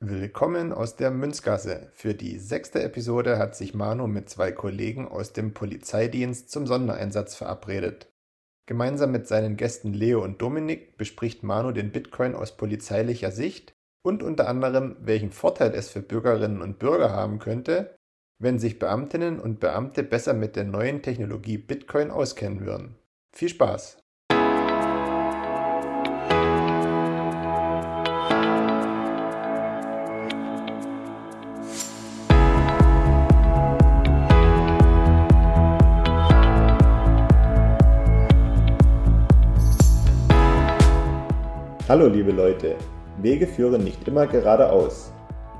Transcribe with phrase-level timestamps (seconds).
[0.00, 1.90] Willkommen aus der Münzgasse.
[1.94, 7.34] Für die sechste Episode hat sich Manu mit zwei Kollegen aus dem Polizeidienst zum Sondereinsatz
[7.34, 8.12] verabredet.
[8.66, 13.72] Gemeinsam mit seinen Gästen Leo und Dominik bespricht Manu den Bitcoin aus polizeilicher Sicht
[14.04, 17.96] und unter anderem, welchen Vorteil es für Bürgerinnen und Bürger haben könnte,
[18.38, 22.98] wenn sich Beamtinnen und Beamte besser mit der neuen Technologie Bitcoin auskennen würden.
[23.34, 24.05] Viel Spaß!
[41.88, 42.74] Hallo liebe Leute,
[43.22, 45.12] Wege führen nicht immer geradeaus.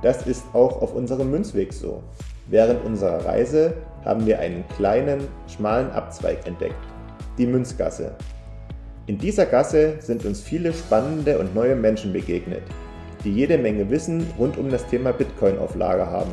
[0.02, 2.02] Das ist auch auf unserem Münzweg so.
[2.48, 6.74] Während unserer Reise haben wir einen kleinen, schmalen Abzweig entdeckt,
[7.38, 8.16] die Münzgasse.
[9.06, 12.62] In dieser Gasse sind uns viele spannende und neue Menschen begegnet,
[13.22, 16.32] die jede Menge Wissen rund um das Thema Bitcoin auf Lager haben.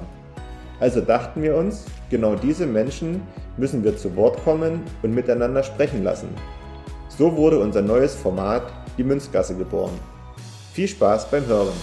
[0.79, 3.21] Also dachten wir uns, genau diese Menschen
[3.57, 6.29] müssen wir zu Wort kommen und miteinander sprechen lassen.
[7.09, 8.63] So wurde unser neues Format
[8.97, 9.97] die Münzgasse geboren.
[10.73, 11.73] Viel Spaß beim Hören!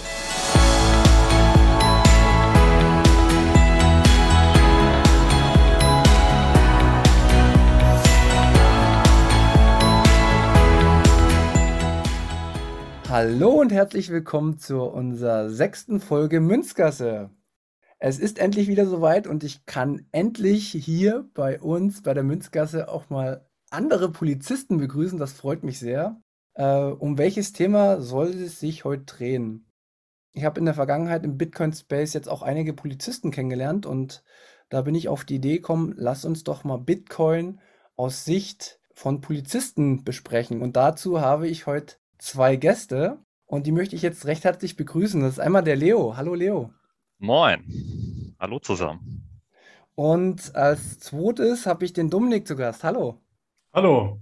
[13.09, 17.29] Hallo und herzlich willkommen zu unserer sechsten Folge Münzgasse.
[17.99, 22.87] Es ist endlich wieder soweit und ich kann endlich hier bei uns bei der Münzgasse
[22.87, 25.19] auch mal andere Polizisten begrüßen.
[25.19, 26.21] Das freut mich sehr.
[26.53, 29.65] Äh, um welches Thema soll es sich heute drehen?
[30.33, 34.23] Ich habe in der Vergangenheit im Bitcoin-Space jetzt auch einige Polizisten kennengelernt und
[34.69, 37.59] da bin ich auf die Idee gekommen, lass uns doch mal Bitcoin
[37.97, 40.61] aus Sicht von Polizisten besprechen.
[40.61, 45.19] Und dazu habe ich heute zwei Gäste und die möchte ich jetzt recht herzlich begrüßen.
[45.21, 46.15] Das ist einmal der Leo.
[46.15, 46.73] Hallo Leo.
[47.17, 48.35] Moin.
[48.39, 49.27] Hallo zusammen.
[49.95, 52.83] Und als zweites habe ich den Dominik zu Gast.
[52.83, 53.19] Hallo.
[53.73, 54.21] Hallo.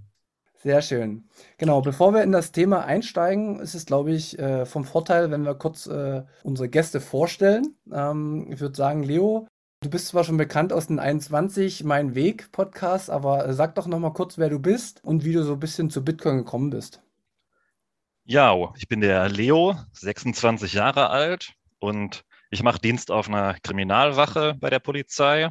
[0.62, 1.24] Sehr schön.
[1.56, 5.44] Genau, bevor wir in das Thema einsteigen, ist es, glaube ich, äh, vom Vorteil, wenn
[5.44, 7.76] wir kurz äh, unsere Gäste vorstellen.
[7.90, 9.48] Ähm, ich würde sagen, Leo,
[9.80, 13.86] du bist zwar schon bekannt aus den 21 Mein Weg Podcast, aber äh, sag doch
[13.86, 16.68] noch mal kurz, wer du bist und wie du so ein bisschen zu Bitcoin gekommen
[16.68, 17.00] bist.
[18.24, 24.56] Ja, ich bin der Leo, 26 Jahre alt und ich mache Dienst auf einer Kriminalwache
[24.60, 25.48] bei der Polizei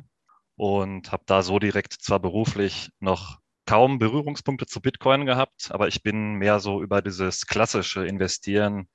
[0.56, 6.02] und habe da so direkt zwar beruflich noch kaum Berührungspunkte zu Bitcoin gehabt, aber ich
[6.02, 8.88] bin mehr so über dieses klassische Investieren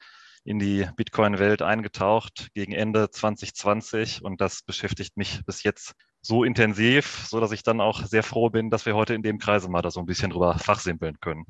[0.42, 5.92] in die Bitcoin-Welt eingetaucht gegen Ende 2020 und das beschäftigt mich bis jetzt
[6.22, 9.38] so intensiv, so dass ich dann auch sehr froh bin, dass wir heute in dem
[9.38, 11.44] Kreise mal da so ein bisschen drüber fachsimpeln können.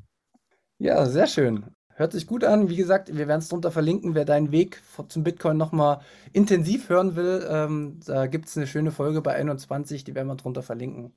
[0.77, 1.65] Ja, sehr schön.
[1.95, 2.69] Hört sich gut an.
[2.69, 7.15] Wie gesagt, wir werden es drunter verlinken, wer deinen Weg zum Bitcoin nochmal intensiv hören
[7.15, 7.43] will.
[7.49, 11.15] Ähm, da gibt es eine schöne Folge bei 21, die werden wir drunter verlinken.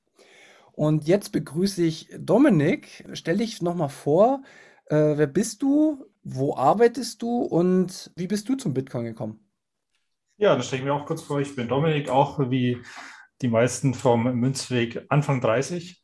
[0.79, 3.05] Und jetzt begrüße ich Dominik.
[3.13, 4.45] Stell dich nochmal vor,
[4.87, 9.41] äh, wer bist du, wo arbeitest du und wie bist du zum Bitcoin gekommen?
[10.37, 12.81] Ja, dann stelle ich mir auch kurz vor, ich bin Dominik, auch wie
[13.43, 16.01] die meisten vom Münzweg Anfang 30.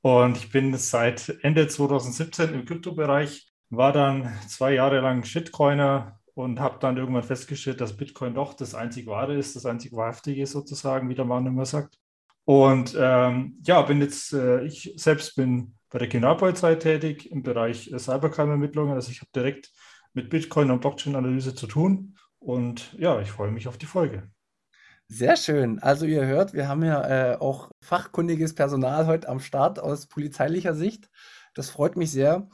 [0.00, 6.58] Und ich bin seit Ende 2017 im Kryptobereich, war dann zwei Jahre lang Shitcoiner und
[6.58, 11.10] habe dann irgendwann festgestellt, dass Bitcoin doch das einzig wahre ist, das einzig wahrhaftige sozusagen,
[11.10, 11.98] wie der Mann immer sagt.
[12.46, 17.92] Und ähm, ja, bin jetzt, äh, ich selbst bin bei der Kriminalpolizei tätig im Bereich
[17.92, 18.94] äh, Cybercrime-Ermittlungen.
[18.94, 19.72] Also ich habe direkt
[20.14, 22.16] mit Bitcoin und Blockchain-Analyse zu tun.
[22.38, 24.30] Und ja, ich freue mich auf die Folge.
[25.08, 25.80] Sehr schön.
[25.80, 30.74] Also ihr hört, wir haben ja äh, auch fachkundiges Personal heute am Start aus polizeilicher
[30.74, 31.10] Sicht.
[31.54, 32.48] Das freut mich sehr.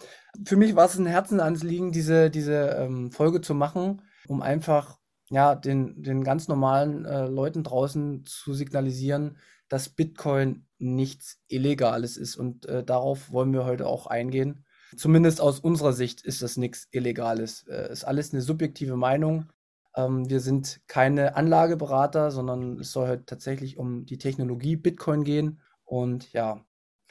[0.47, 4.99] Für mich war es ein Herzensanliegen, diese, diese ähm, Folge zu machen, um einfach
[5.33, 9.39] ja, den, den ganz normalen äh, Leuten draußen zu signalisieren,
[9.69, 12.37] dass Bitcoin nichts Illegales ist.
[12.37, 14.67] Und äh, darauf wollen wir heute auch eingehen.
[14.95, 17.67] Zumindest aus unserer Sicht ist das nichts Illegales.
[17.67, 19.51] Äh, ist alles eine subjektive Meinung.
[19.97, 25.63] Ähm, wir sind keine Anlageberater, sondern es soll heute tatsächlich um die Technologie Bitcoin gehen.
[25.85, 26.63] Und ja,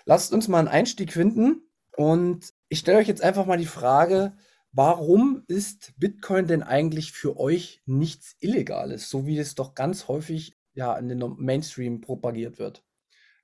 [0.06, 1.64] lasst uns mal einen Einstieg finden.
[1.98, 4.34] Und ich stelle euch jetzt einfach mal die Frage,
[4.72, 10.56] warum ist Bitcoin denn eigentlich für euch nichts Illegales, so wie es doch ganz häufig
[10.74, 12.84] ja, in den Mainstream propagiert wird.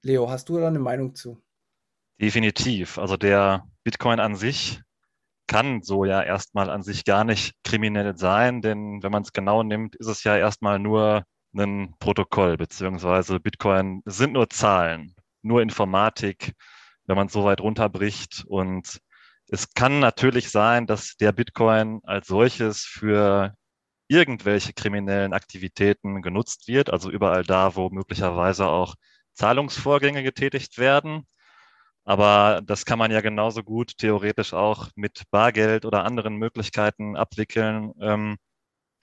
[0.01, 1.41] Leo, hast du da eine Meinung zu?
[2.21, 2.97] Definitiv.
[2.97, 4.81] Also der Bitcoin an sich
[5.47, 9.63] kann so ja erstmal an sich gar nicht kriminell sein, denn wenn man es genau
[9.63, 11.24] nimmt, ist es ja erstmal nur
[11.56, 16.53] ein Protokoll, beziehungsweise Bitcoin sind nur Zahlen, nur Informatik,
[17.06, 18.44] wenn man es so weit runterbricht.
[18.47, 19.00] Und
[19.49, 23.53] es kann natürlich sein, dass der Bitcoin als solches für
[24.07, 28.95] irgendwelche kriminellen Aktivitäten genutzt wird, also überall da, wo möglicherweise auch
[29.33, 31.25] Zahlungsvorgänge getätigt werden.
[32.05, 37.93] Aber das kann man ja genauso gut theoretisch auch mit Bargeld oder anderen Möglichkeiten abwickeln.
[38.01, 38.38] Ähm,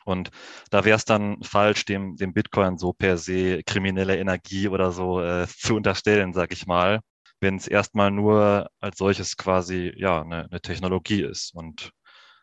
[0.07, 0.31] und
[0.71, 5.21] da wäre es dann falsch, dem, dem Bitcoin so per se kriminelle Energie oder so
[5.23, 7.01] äh, zu unterstellen, sag ich mal,
[7.41, 11.55] wenn es erstmal nur als solches quasi ja eine, eine Technologie ist.
[11.55, 11.93] Und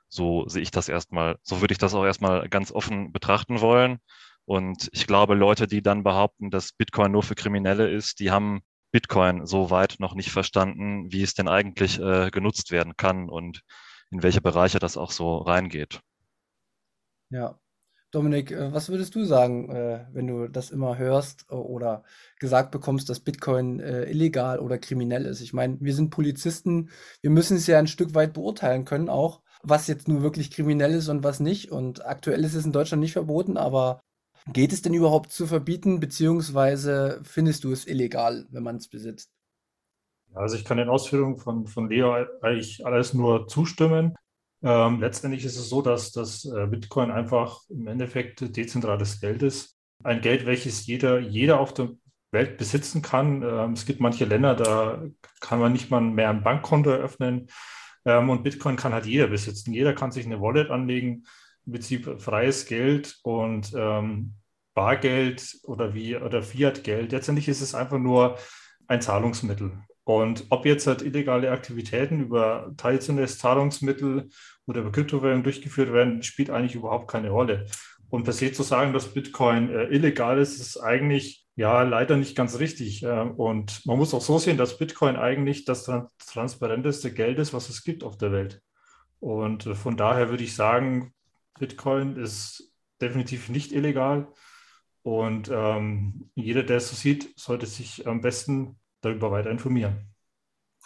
[0.07, 3.99] so sehe ich das erstmal, so würde ich das auch erstmal ganz offen betrachten wollen.
[4.45, 8.61] Und ich glaube, Leute, die dann behaupten, dass Bitcoin nur für Kriminelle ist, die haben
[8.91, 13.61] Bitcoin so weit noch nicht verstanden, wie es denn eigentlich äh, genutzt werden kann und
[14.09, 16.01] in welche Bereiche das auch so reingeht.
[17.29, 17.57] Ja.
[18.11, 22.03] Dominik, äh, was würdest du sagen, äh, wenn du das immer hörst äh, oder
[22.39, 25.41] gesagt bekommst, dass Bitcoin illegal oder kriminell ist?
[25.41, 26.89] Ich meine, wir sind Polizisten,
[27.21, 30.91] wir müssen es ja ein Stück weit beurteilen können, auch was jetzt nur wirklich kriminell
[30.91, 31.71] ist und was nicht.
[31.71, 34.01] Und aktuell ist es in Deutschland nicht verboten, aber
[34.51, 39.31] geht es denn überhaupt zu verbieten, beziehungsweise findest du es illegal, wenn man es besitzt?
[40.33, 44.15] Also ich kann den Ausführungen von, von Leo eigentlich alles nur zustimmen.
[44.63, 49.77] Ähm, letztendlich ist es so, dass das äh, Bitcoin einfach im Endeffekt dezentrales Geld ist.
[50.03, 51.89] Ein Geld, welches jeder, jeder auf der
[52.31, 53.43] Welt besitzen kann.
[53.43, 55.03] Ähm, es gibt manche Länder, da
[55.39, 57.47] kann man nicht mal mehr ein Bankkonto eröffnen.
[58.05, 59.73] Ähm, und Bitcoin kann halt jeder besitzen.
[59.73, 61.25] Jeder kann sich eine Wallet anlegen,
[61.65, 64.35] im Prinzip freies Geld und ähm,
[64.73, 67.11] Bargeld oder wie oder Fiat-Geld.
[67.11, 68.37] Letztendlich ist es einfach nur
[68.87, 69.83] ein Zahlungsmittel.
[70.03, 74.29] Und ob jetzt halt illegale Aktivitäten über traditionelles Zahlungsmittel
[74.65, 77.67] oder über Kryptowährungen durchgeführt werden, spielt eigentlich überhaupt keine Rolle.
[78.09, 82.35] Und per se zu sagen, dass Bitcoin äh, illegal ist, ist eigentlich ja leider nicht
[82.35, 83.03] ganz richtig.
[83.03, 85.89] Äh, und man muss auch so sehen, dass Bitcoin eigentlich das
[86.27, 88.61] transparenteste Geld ist, was es gibt auf der Welt.
[89.19, 91.13] Und äh, von daher würde ich sagen,
[91.57, 94.27] Bitcoin ist definitiv nicht illegal.
[95.03, 100.13] Und ähm, jeder, der es so sieht, sollte sich am besten darüber weiter informieren.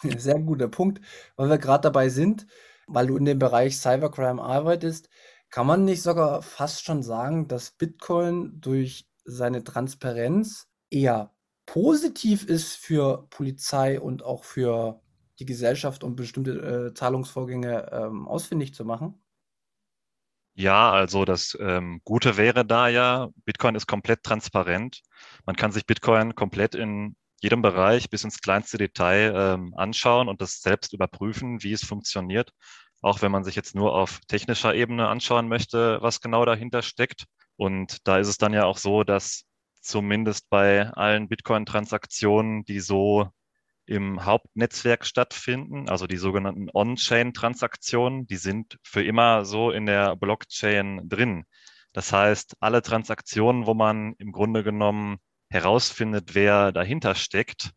[0.01, 1.01] Sehr guter Punkt,
[1.35, 2.47] weil wir gerade dabei sind,
[2.87, 5.09] weil du in dem Bereich Cybercrime arbeitest.
[5.49, 11.33] Kann man nicht sogar fast schon sagen, dass Bitcoin durch seine Transparenz eher
[11.65, 15.01] positiv ist für Polizei und auch für
[15.39, 16.51] die Gesellschaft, um bestimmte
[16.89, 19.21] äh, Zahlungsvorgänge ähm, ausfindig zu machen?
[20.53, 25.01] Ja, also das ähm, Gute wäre da ja, Bitcoin ist komplett transparent.
[25.45, 30.41] Man kann sich Bitcoin komplett in jedem Bereich bis ins kleinste Detail ähm, anschauen und
[30.41, 32.49] das selbst überprüfen, wie es funktioniert.
[33.03, 37.25] Auch wenn man sich jetzt nur auf technischer Ebene anschauen möchte, was genau dahinter steckt.
[37.55, 39.43] Und da ist es dann ja auch so, dass
[39.79, 43.29] zumindest bei allen Bitcoin-Transaktionen, die so
[43.85, 51.07] im Hauptnetzwerk stattfinden, also die sogenannten On-Chain-Transaktionen, die sind für immer so in der Blockchain
[51.07, 51.45] drin.
[51.93, 55.19] Das heißt, alle Transaktionen, wo man im Grunde genommen
[55.55, 57.71] herausfindet, wer dahinter steckt,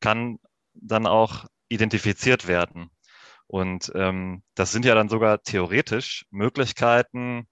[0.00, 0.38] kann
[0.74, 2.90] dann auch identifiziert werden.
[3.46, 7.48] Und ähm, das sind ja dann sogar theoretisch Möglichkeiten,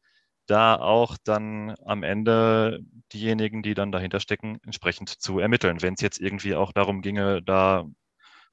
[0.46, 2.80] da auch dann am Ende
[3.12, 5.82] diejenigen, die dann dahinter stecken, entsprechend zu ermitteln.
[5.82, 7.84] Wenn es jetzt irgendwie auch darum ginge, da,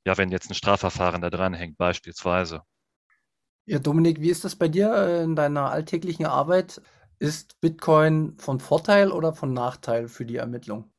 [0.06, 2.63] ja, wenn jetzt ein Strafverfahren da dranhängt, beispielsweise.
[3.66, 6.81] Ja, Dominik, wie ist das bei dir äh, in deiner alltäglichen Arbeit?
[7.19, 10.92] Ist Bitcoin von Vorteil oder von Nachteil für die Ermittlung?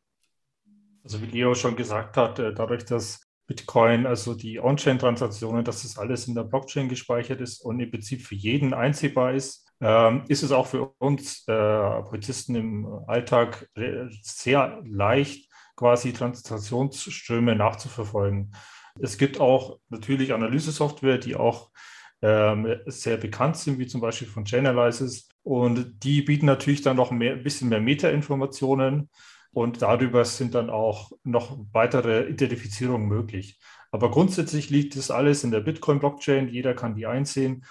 [1.07, 5.99] Also wie Leo schon gesagt hat, äh, dadurch, dass Bitcoin, also die On-Chain-Transaktionen, dass das
[5.99, 10.43] alles in der Blockchain gespeichert ist und im Prinzip für jeden einsehbar ist, ähm, ist
[10.43, 13.69] es auch für uns äh, Polizisten im Alltag
[14.21, 18.53] sehr leicht, quasi Transaktionsströme nachzuverfolgen.
[18.99, 21.71] Es gibt auch natürlich Analyse-Software, die auch
[22.21, 25.29] ähm, sehr bekannt sind, wie zum Beispiel von Chainalysis.
[25.45, 29.09] Und die bieten natürlich dann noch ein bisschen mehr Meta-Informationen
[29.57, 33.59] und darüber sind dann auch noch weitere Identifizierungen möglich.
[33.91, 36.51] Aber grundsätzlich liegt das alles in der Bitcoin-Blockchain.
[36.51, 37.65] Jeder kann die einsehen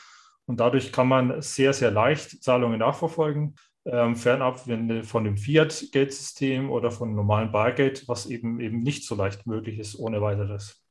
[0.47, 3.53] und dadurch kann man sehr, sehr leicht Zahlungen nachverfolgen.
[3.85, 9.13] Ähm, fernab wenn, von dem Fiat-Geldsystem oder von normalen Bargeld, was eben, eben nicht so
[9.13, 10.83] leicht möglich ist ohne weiteres.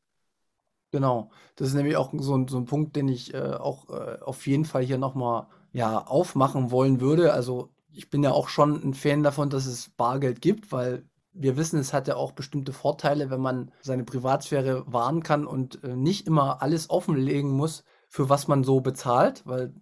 [0.92, 4.20] Genau, das ist nämlich auch so ein, so ein Punkt, den ich äh, auch äh,
[4.20, 7.32] auf jeden Fall hier nochmal ja, aufmachen wollen würde.
[7.32, 11.56] Also ich bin ja auch schon ein Fan davon, dass es Bargeld gibt, weil wir
[11.56, 15.96] wissen, es hat ja auch bestimmte Vorteile, wenn man seine Privatsphäre wahren kann und äh,
[15.96, 19.74] nicht immer alles offenlegen muss, für was man so bezahlt, weil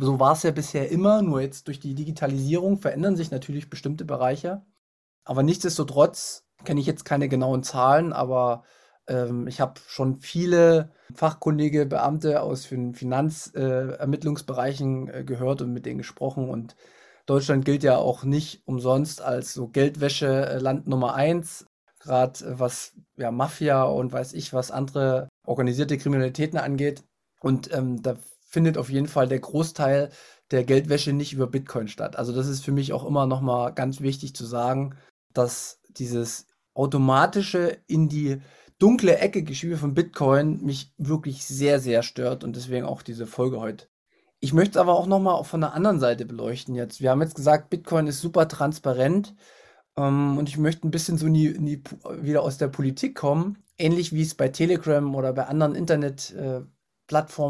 [0.00, 4.06] so war es ja bisher immer, nur jetzt durch die Digitalisierung verändern sich natürlich bestimmte
[4.06, 4.64] Bereiche.
[5.24, 8.62] Aber nichtsdestotrotz kenne ich jetzt keine genauen Zahlen, aber
[9.06, 15.86] ähm, ich habe schon viele fachkundige Beamte aus den Finanzermittlungsbereichen äh, äh, gehört und mit
[15.86, 16.76] denen gesprochen und
[17.26, 21.66] Deutschland gilt ja auch nicht umsonst als so Geldwäsche-Land Nummer eins,
[22.00, 27.02] gerade äh, was ja Mafia und weiß ich was andere organisierte Kriminalitäten angeht.
[27.40, 28.16] Und ähm, da
[28.46, 30.10] findet auf jeden Fall der Großteil
[30.50, 32.16] der Geldwäsche nicht über Bitcoin statt.
[32.16, 34.94] Also das ist für mich auch immer nochmal ganz wichtig zu sagen,
[35.32, 38.40] dass dieses automatische in die
[38.78, 43.60] dunkle Ecke Geschiebe von Bitcoin mich wirklich sehr, sehr stört und deswegen auch diese Folge
[43.60, 43.86] heute.
[44.44, 47.00] Ich möchte es aber auch nochmal von der anderen Seite beleuchten jetzt.
[47.00, 49.34] Wir haben jetzt gesagt, Bitcoin ist super transparent
[49.96, 51.82] ähm, und ich möchte ein bisschen so in die,
[52.20, 53.64] wieder aus der Politik kommen.
[53.78, 56.60] Ähnlich wie es bei Telegram oder bei anderen Internet, äh,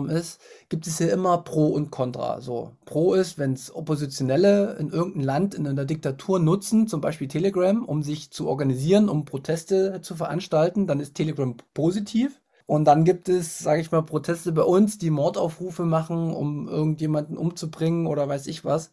[0.08, 2.40] ist, gibt es ja immer Pro und Contra.
[2.40, 7.26] So, Pro ist, wenn es Oppositionelle in irgendeinem Land in einer Diktatur nutzen, zum Beispiel
[7.26, 12.40] Telegram, um sich zu organisieren, um Proteste zu veranstalten, dann ist Telegram positiv.
[12.66, 17.36] Und dann gibt es, sage ich mal, Proteste bei uns, die Mordaufrufe machen, um irgendjemanden
[17.36, 18.90] umzubringen oder weiß ich was.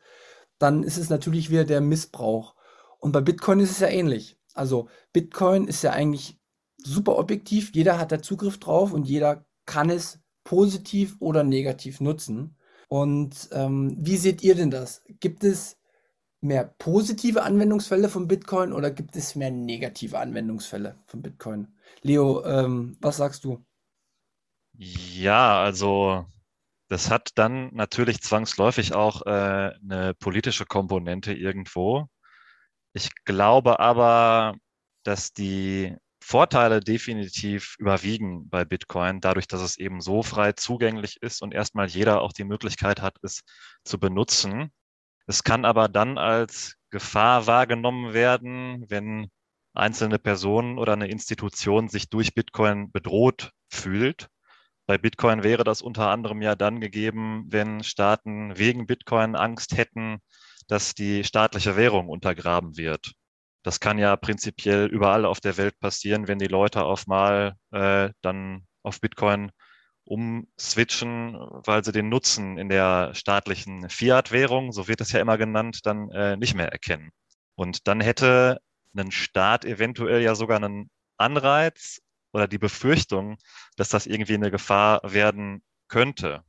[0.59, 2.55] Dann ist es natürlich wieder der Missbrauch.
[2.99, 4.37] Und bei Bitcoin ist es ja ähnlich.
[4.53, 6.39] Also Bitcoin ist ja eigentlich
[6.77, 7.71] super objektiv.
[7.73, 12.57] Jeder hat da Zugriff drauf und jeder kann es positiv oder negativ nutzen.
[12.89, 15.03] Und ähm, wie seht ihr denn das?
[15.19, 15.77] Gibt es
[16.41, 21.67] mehr positive Anwendungsfälle von Bitcoin oder gibt es mehr negative Anwendungsfälle von Bitcoin?
[22.01, 23.63] Leo, ähm, was sagst du?
[24.73, 26.25] Ja, also
[26.87, 32.07] das hat dann natürlich zwangsläufig auch äh, eine politische Komponente irgendwo.
[32.93, 34.55] Ich glaube aber,
[35.03, 41.41] dass die Vorteile definitiv überwiegen bei Bitcoin, dadurch, dass es eben so frei zugänglich ist
[41.41, 43.41] und erstmal jeder auch die Möglichkeit hat, es
[43.83, 44.71] zu benutzen.
[45.27, 49.31] Es kann aber dann als Gefahr wahrgenommen werden, wenn
[49.73, 54.27] einzelne Personen oder eine Institution sich durch Bitcoin bedroht fühlt.
[54.85, 60.19] Bei Bitcoin wäre das unter anderem ja dann gegeben, wenn Staaten wegen Bitcoin Angst hätten,
[60.67, 63.13] dass die staatliche Währung untergraben wird.
[63.63, 68.09] Das kann ja prinzipiell überall auf der Welt passieren, wenn die Leute auf mal äh,
[68.21, 69.51] dann auf Bitcoin
[70.03, 75.81] umswitchen, weil sie den Nutzen in der staatlichen Fiat-Währung, so wird es ja immer genannt,
[75.83, 77.11] dann äh, nicht mehr erkennen.
[77.55, 78.59] Und dann hätte
[78.95, 82.01] ein Staat eventuell ja sogar einen Anreiz
[82.33, 83.37] oder die Befürchtung,
[83.77, 86.43] dass das irgendwie eine Gefahr werden könnte.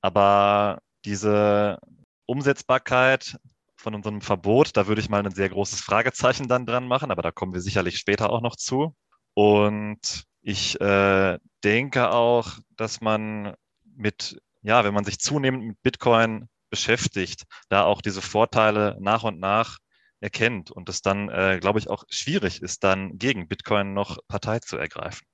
[0.00, 1.78] Aber diese
[2.26, 3.38] Umsetzbarkeit
[3.76, 4.76] von unserem Verbot.
[4.76, 7.60] Da würde ich mal ein sehr großes Fragezeichen dann dran machen, aber da kommen wir
[7.60, 8.96] sicherlich später auch noch zu.
[9.34, 13.54] Und ich äh, denke auch, dass man
[13.84, 19.38] mit, ja, wenn man sich zunehmend mit Bitcoin beschäftigt, da auch diese Vorteile nach und
[19.38, 19.78] nach
[20.20, 24.58] erkennt und es dann, äh, glaube ich, auch schwierig ist, dann gegen Bitcoin noch Partei
[24.60, 25.26] zu ergreifen.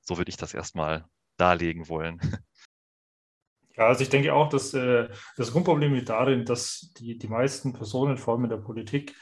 [0.00, 1.04] So würde ich das erstmal
[1.36, 2.20] darlegen wollen.
[3.78, 7.74] Ja, also ich denke auch, dass äh, das Grundproblem liegt darin, dass die, die meisten
[7.74, 9.14] Personen, vor allem in der Politik,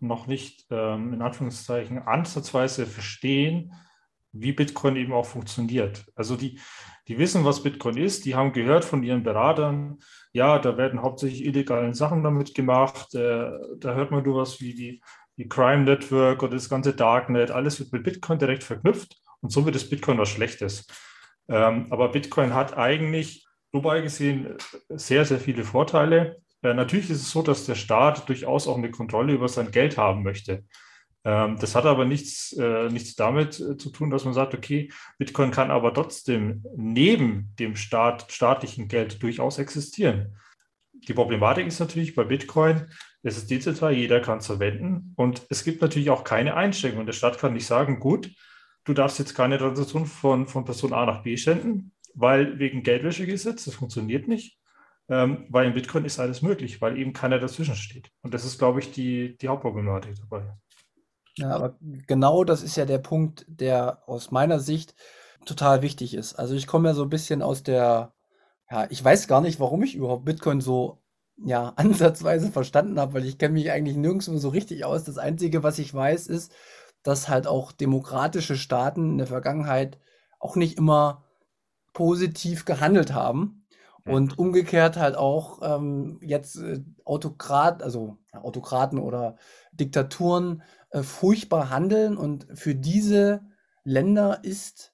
[0.00, 3.72] noch nicht ähm, in Anführungszeichen ansatzweise verstehen,
[4.32, 6.04] wie Bitcoin eben auch funktioniert.
[6.14, 6.58] Also die,
[7.08, 9.98] die wissen, was Bitcoin ist, die haben gehört von ihren Beratern,
[10.32, 14.74] ja, da werden hauptsächlich illegale Sachen damit gemacht, äh, da hört man nur was wie
[14.74, 15.02] die,
[15.36, 19.64] die Crime Network oder das ganze Darknet, alles wird mit Bitcoin direkt verknüpft und so
[19.64, 20.86] wird das Bitcoin was Schlechtes.
[21.48, 24.56] Ähm, aber Bitcoin hat eigentlich global gesehen
[24.88, 26.40] sehr, sehr viele Vorteile.
[26.62, 29.98] Äh, natürlich ist es so, dass der Staat durchaus auch eine Kontrolle über sein Geld
[29.98, 30.64] haben möchte.
[31.24, 34.90] Ähm, das hat aber nichts, äh, nichts damit äh, zu tun, dass man sagt, okay,
[35.18, 40.36] Bitcoin kann aber trotzdem neben dem Staat, staatlichen Geld durchaus existieren.
[40.92, 42.88] Die Problematik ist natürlich bei Bitcoin,
[43.22, 47.06] es ist dezentral, jeder kann es verwenden und es gibt natürlich auch keine Einschränkungen.
[47.06, 48.30] Der Staat kann nicht sagen, gut,
[48.84, 53.64] du darfst jetzt keine Transaktion von, von Person A nach B senden, weil wegen Geldwäschegesetz,
[53.64, 54.58] das funktioniert nicht,
[55.08, 58.10] ähm, weil in Bitcoin ist alles möglich, weil eben keiner dazwischen steht.
[58.22, 60.52] Und das ist, glaube ich, die, die Hauptproblematik dabei.
[61.36, 64.94] Ja, aber genau das ist ja der Punkt, der aus meiner Sicht
[65.46, 66.34] total wichtig ist.
[66.34, 68.12] Also ich komme ja so ein bisschen aus der,
[68.70, 70.98] ja, ich weiß gar nicht, warum ich überhaupt Bitcoin so
[71.36, 75.04] ja, ansatzweise verstanden habe, weil ich kenne mich eigentlich nirgendwo so richtig aus.
[75.04, 76.52] Das Einzige, was ich weiß, ist,
[77.02, 79.98] dass halt auch demokratische Staaten in der Vergangenheit
[80.38, 81.24] auch nicht immer
[81.92, 83.62] positiv gehandelt haben.
[84.04, 89.36] Und umgekehrt halt auch ähm, jetzt äh, Autokrat, also Autokraten oder
[89.72, 92.16] Diktaturen äh, furchtbar handeln.
[92.16, 93.42] Und für diese
[93.84, 94.92] Länder ist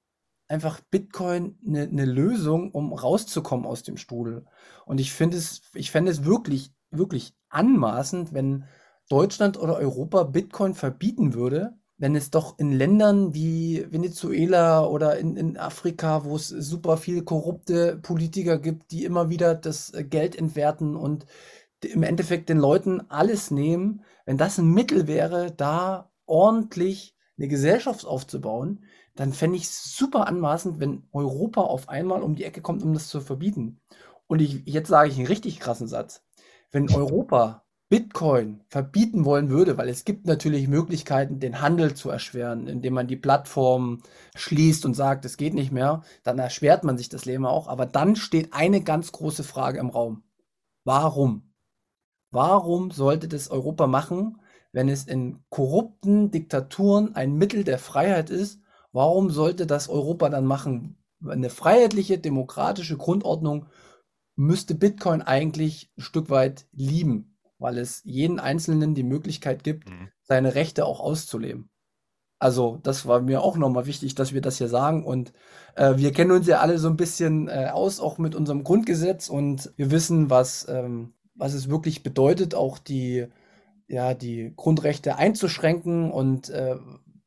[0.49, 4.47] einfach Bitcoin eine ne Lösung, um rauszukommen aus dem Strudel.
[4.87, 8.65] Und ich finde es, ich fände es wirklich, wirklich anmaßend, wenn
[9.09, 15.37] Deutschland oder Europa Bitcoin verbieten würde, wenn es doch in Ländern wie Venezuela oder in,
[15.37, 20.37] in Afrika, wo es super viel korrupte Politiker gibt, die immer wieder das äh, Geld
[20.37, 21.27] entwerten und
[21.83, 28.05] im Endeffekt den Leuten alles nehmen, wenn das ein Mittel wäre, da ordentlich eine Gesellschaft
[28.05, 32.83] aufzubauen, dann fände ich es super anmaßend, wenn Europa auf einmal um die Ecke kommt,
[32.83, 33.81] um das zu verbieten.
[34.27, 36.27] Und ich, jetzt sage ich einen richtig krassen Satz.
[36.71, 42.67] Wenn Europa Bitcoin verbieten wollen würde, weil es gibt natürlich Möglichkeiten, den Handel zu erschweren,
[42.67, 44.03] indem man die Plattform
[44.37, 47.67] schließt und sagt, es geht nicht mehr, dann erschwert man sich das Leben auch.
[47.67, 50.23] Aber dann steht eine ganz große Frage im Raum.
[50.85, 51.48] Warum?
[52.31, 54.41] Warum sollte das Europa machen,
[54.73, 58.61] wenn es in korrupten Diktaturen ein Mittel der Freiheit ist?
[58.93, 60.97] Warum sollte das Europa dann machen?
[61.27, 63.67] Eine freiheitliche, demokratische Grundordnung
[64.37, 70.09] müsste Bitcoin eigentlich ein Stück weit lieben weil es jeden Einzelnen die Möglichkeit gibt, mhm.
[70.23, 71.71] seine Rechte auch auszuleben.
[72.41, 75.05] Also das war mir auch nochmal wichtig, dass wir das hier sagen.
[75.05, 75.33] Und
[75.75, 79.29] äh, wir kennen uns ja alle so ein bisschen äh, aus, auch mit unserem Grundgesetz.
[79.29, 83.27] Und wir wissen, was, ähm, was es wirklich bedeutet, auch die,
[83.87, 86.77] ja, die Grundrechte einzuschränken und äh,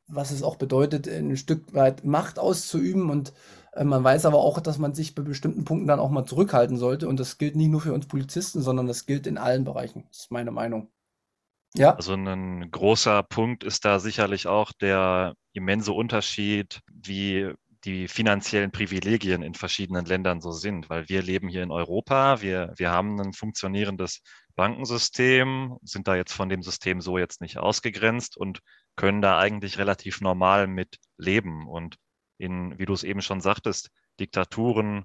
[0.06, 3.10] was es auch bedeutet, ein Stück weit Macht auszuüben.
[3.10, 3.32] Und
[3.72, 6.76] äh, man weiß aber auch, dass man sich bei bestimmten Punkten dann auch mal zurückhalten
[6.76, 7.08] sollte.
[7.08, 10.04] Und das gilt nicht nur für uns Polizisten, sondern das gilt in allen Bereichen.
[10.08, 10.88] Das ist meine Meinung.
[11.74, 11.94] Ja.
[11.94, 19.42] Also ein großer Punkt ist da sicherlich auch der immense Unterschied, wie die finanziellen Privilegien
[19.42, 23.32] in verschiedenen Ländern so sind, weil wir leben hier in Europa, wir, wir haben ein
[23.32, 24.22] funktionierendes
[24.54, 28.60] Bankensystem, sind da jetzt von dem System so jetzt nicht ausgegrenzt und
[28.96, 31.66] können da eigentlich relativ normal mit leben.
[31.66, 31.96] Und
[32.38, 35.04] in, wie du es eben schon sagtest, Diktaturen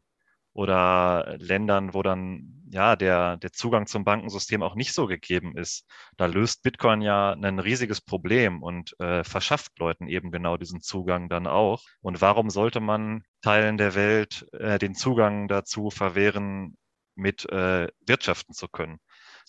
[0.53, 5.86] oder Ländern, wo dann ja der, der Zugang zum Bankensystem auch nicht so gegeben ist.
[6.18, 11.30] Da löst Bitcoin ja ein riesiges Problem und äh, verschafft Leuten eben genau diesen Zugang
[11.30, 11.84] dann auch.
[12.02, 16.78] Und warum sollte man Teilen der Welt äh, den Zugang dazu verwehren,
[17.16, 19.00] mit äh, wirtschaften zu können?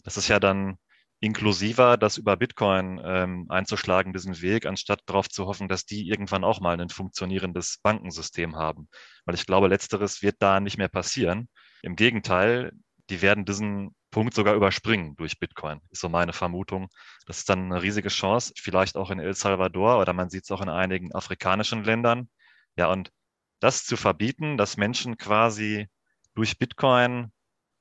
[0.05, 0.79] Das ist ja dann
[1.21, 6.45] inklusiver, das über Bitcoin ähm, einzuschlagen, diesen Weg, anstatt darauf zu hoffen, dass die irgendwann
[6.45, 8.89] auch mal ein funktionierendes Bankensystem haben.
[9.25, 11.49] Weil ich glaube, letzteres wird da nicht mehr passieren.
[11.83, 12.73] Im Gegenteil,
[13.11, 16.89] die werden diesen Punkt sogar überspringen durch Bitcoin, ist so meine Vermutung.
[17.27, 20.51] Das ist dann eine riesige Chance, vielleicht auch in El Salvador oder man sieht es
[20.51, 22.29] auch in einigen afrikanischen Ländern.
[22.77, 23.13] Ja, und
[23.61, 25.89] das zu verbieten, dass Menschen quasi
[26.35, 27.33] durch Bitcoin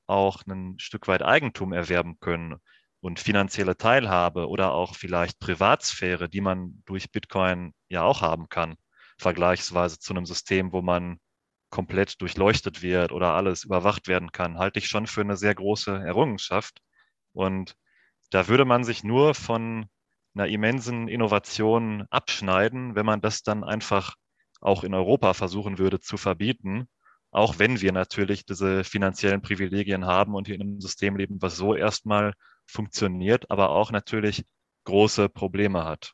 [0.07, 2.57] auch ein Stück weit Eigentum erwerben können
[3.01, 8.75] und finanzielle Teilhabe oder auch vielleicht Privatsphäre, die man durch Bitcoin ja auch haben kann,
[9.17, 11.19] vergleichsweise zu einem System, wo man
[11.69, 15.91] komplett durchleuchtet wird oder alles überwacht werden kann, halte ich schon für eine sehr große
[15.91, 16.79] Errungenschaft.
[17.33, 17.75] Und
[18.29, 19.87] da würde man sich nur von
[20.35, 24.15] einer immensen Innovation abschneiden, wenn man das dann einfach
[24.61, 26.87] auch in Europa versuchen würde zu verbieten,
[27.31, 31.57] auch wenn wir natürlich diese finanziellen Privilegien haben und hier in einem System leben, was
[31.57, 32.33] so erstmal
[32.65, 34.45] funktioniert, aber auch natürlich
[34.85, 36.13] große Probleme hat.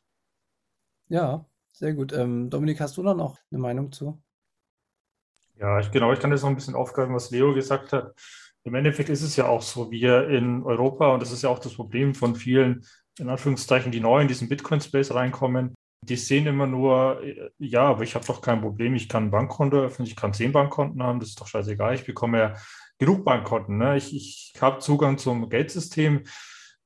[1.08, 2.12] Ja, sehr gut.
[2.12, 4.22] Ähm, Dominik, hast du da noch eine Meinung zu?
[5.58, 8.12] Ja, ich, genau, ich kann jetzt noch ein bisschen aufgreifen, was Leo gesagt hat.
[8.64, 11.58] Im Endeffekt ist es ja auch so, wir in Europa, und das ist ja auch
[11.58, 12.84] das Problem von vielen,
[13.18, 17.22] in Anführungszeichen, die neu in diesen Bitcoin-Space reinkommen, die sehen immer nur,
[17.58, 20.52] ja, aber ich habe doch kein Problem, ich kann ein Bankkonto öffnen, ich kann zehn
[20.52, 22.54] Bankkonten haben, das ist doch scheißegal, ich bekomme ja
[22.98, 23.78] genug Bankkonten.
[23.78, 23.96] Ne?
[23.96, 26.24] Ich, ich habe Zugang zum Geldsystem.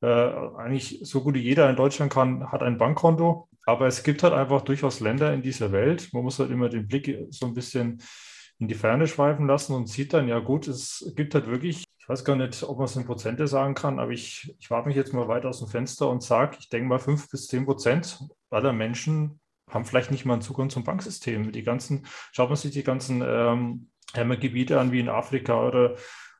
[0.00, 3.48] Äh, eigentlich so gut wie jeder in Deutschland kann, hat ein Bankkonto.
[3.66, 6.08] Aber es gibt halt einfach durchaus Länder in dieser Welt.
[6.12, 8.00] Man muss halt immer den Blick so ein bisschen
[8.58, 12.08] in die Ferne schweifen lassen und sieht dann, ja gut, es gibt halt wirklich, ich
[12.08, 14.96] weiß gar nicht, ob man es in Prozente sagen kann, aber ich, ich wage mich
[14.96, 18.18] jetzt mal weit aus dem Fenster und sage, ich denke mal, fünf bis zehn Prozent
[18.50, 19.40] aller Menschen
[19.70, 21.52] haben vielleicht nicht mal einen Zugang zum Banksystem.
[21.52, 23.90] Die ganzen, schaut man sich die ganzen ähm,
[24.40, 25.96] Gebiete an wie in Afrika oder,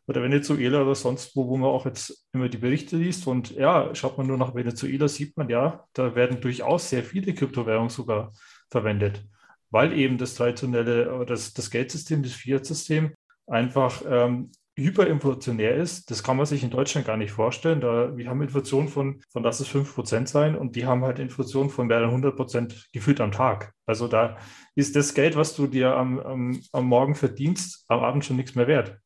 [0.07, 3.27] oder Venezuela oder sonst wo, wo man auch jetzt immer die Berichte liest.
[3.27, 7.35] Und ja, schaut man nur nach Venezuela, sieht man ja, da werden durchaus sehr viele
[7.35, 8.33] Kryptowährungen sogar
[8.71, 9.25] verwendet,
[9.71, 13.15] weil eben das traditionelle, das, das Geldsystem, das Fiat-System
[13.47, 17.81] einfach ähm, hyperinflationär ist, das kann man sich in Deutschland gar nicht vorstellen.
[17.81, 21.69] Da, wir haben Inflation von, von lass es 5% sein und die haben halt Inflation
[21.69, 23.73] von mehreren 100% gefühlt am Tag.
[23.87, 24.39] Also da
[24.75, 28.55] ist das Geld, was du dir am, am, am Morgen verdienst, am Abend schon nichts
[28.55, 28.99] mehr wert.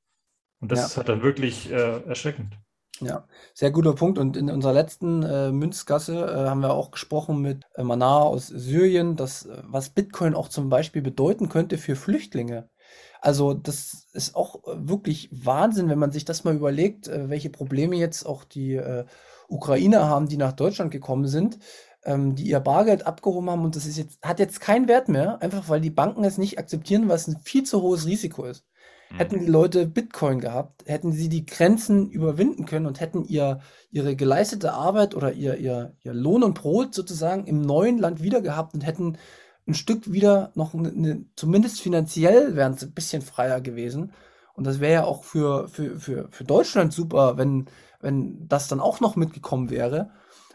[0.60, 0.86] Und das ja.
[0.86, 2.56] ist halt dann wirklich äh, erschreckend.
[3.00, 4.18] Ja, sehr guter Punkt.
[4.18, 8.46] Und in unserer letzten äh, Münzgasse äh, haben wir auch gesprochen mit äh, Manar aus
[8.48, 12.68] Syrien, dass, äh, was Bitcoin auch zum Beispiel bedeuten könnte für Flüchtlinge.
[13.20, 17.50] Also das ist auch äh, wirklich Wahnsinn, wenn man sich das mal überlegt, äh, welche
[17.50, 18.80] Probleme jetzt auch die
[19.48, 21.58] Ukrainer haben, die nach Deutschland gekommen sind,
[22.04, 25.40] ähm, die ihr Bargeld abgehoben haben und das ist jetzt, hat jetzt keinen Wert mehr,
[25.42, 28.64] einfach weil die Banken es nicht akzeptieren, was ein viel zu hohes Risiko ist.
[29.12, 29.16] Mhm.
[29.16, 34.16] Hätten die Leute Bitcoin gehabt, hätten sie die Grenzen überwinden können und hätten ihr, ihre
[34.16, 38.74] geleistete Arbeit oder ihr, ihr, ihr Lohn und Brot sozusagen im neuen Land wieder gehabt
[38.74, 39.18] und hätten
[39.66, 44.12] ein Stück wieder noch eine, zumindest finanziell wären sie ein bisschen freier gewesen.
[44.54, 47.66] Und das wäre ja auch für, für, für, für Deutschland super, wenn,
[48.00, 50.10] wenn das dann auch noch mitgekommen wäre.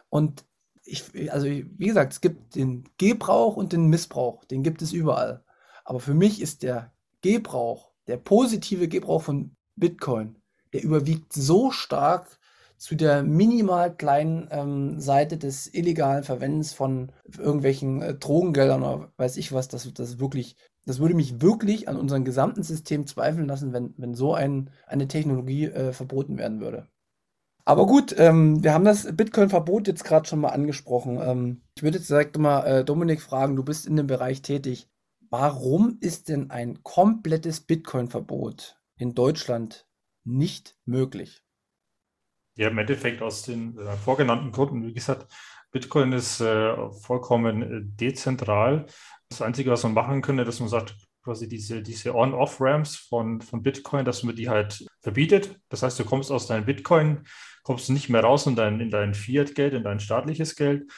[0.10, 0.46] Und
[0.84, 5.44] ich, also wie gesagt, es gibt den Gebrauch und den Missbrauch, den gibt es überall.
[5.84, 6.92] Aber für mich ist der
[7.22, 10.38] Gebrauch, der positive Gebrauch von Bitcoin,
[10.74, 12.40] der überwiegt so stark
[12.78, 19.38] zu der minimal kleinen ähm, Seite des illegalen Verwendens von irgendwelchen äh, Drogengeldern oder weiß
[19.38, 23.74] ich was, das, das wirklich, das würde mich wirklich an unserem gesamten System zweifeln lassen,
[23.74, 26.88] wenn, wenn so ein, eine Technologie äh, verboten werden würde.
[27.66, 31.20] Aber gut, ähm, wir haben das Bitcoin-Verbot jetzt gerade schon mal angesprochen.
[31.22, 34.88] Ähm, ich würde jetzt direkt mal äh, Dominik fragen, du bist in dem Bereich tätig.
[35.30, 39.88] Warum ist denn ein komplettes Bitcoin-Verbot in Deutschland
[40.24, 41.44] nicht möglich?
[42.56, 44.86] Ja, im Endeffekt aus den äh, vorgenannten Gründen.
[44.86, 45.32] Wie gesagt,
[45.72, 48.86] Bitcoin ist äh, vollkommen äh, dezentral.
[49.30, 53.62] Das Einzige, was man machen könnte, dass man sagt, quasi diese, diese On-Off-Ramps von, von
[53.62, 55.60] Bitcoin, dass man die halt verbietet.
[55.68, 57.28] Das heißt, du kommst aus deinem Bitcoin,
[57.64, 60.90] kommst nicht mehr raus in dein, in dein Fiat-Geld, in dein staatliches Geld.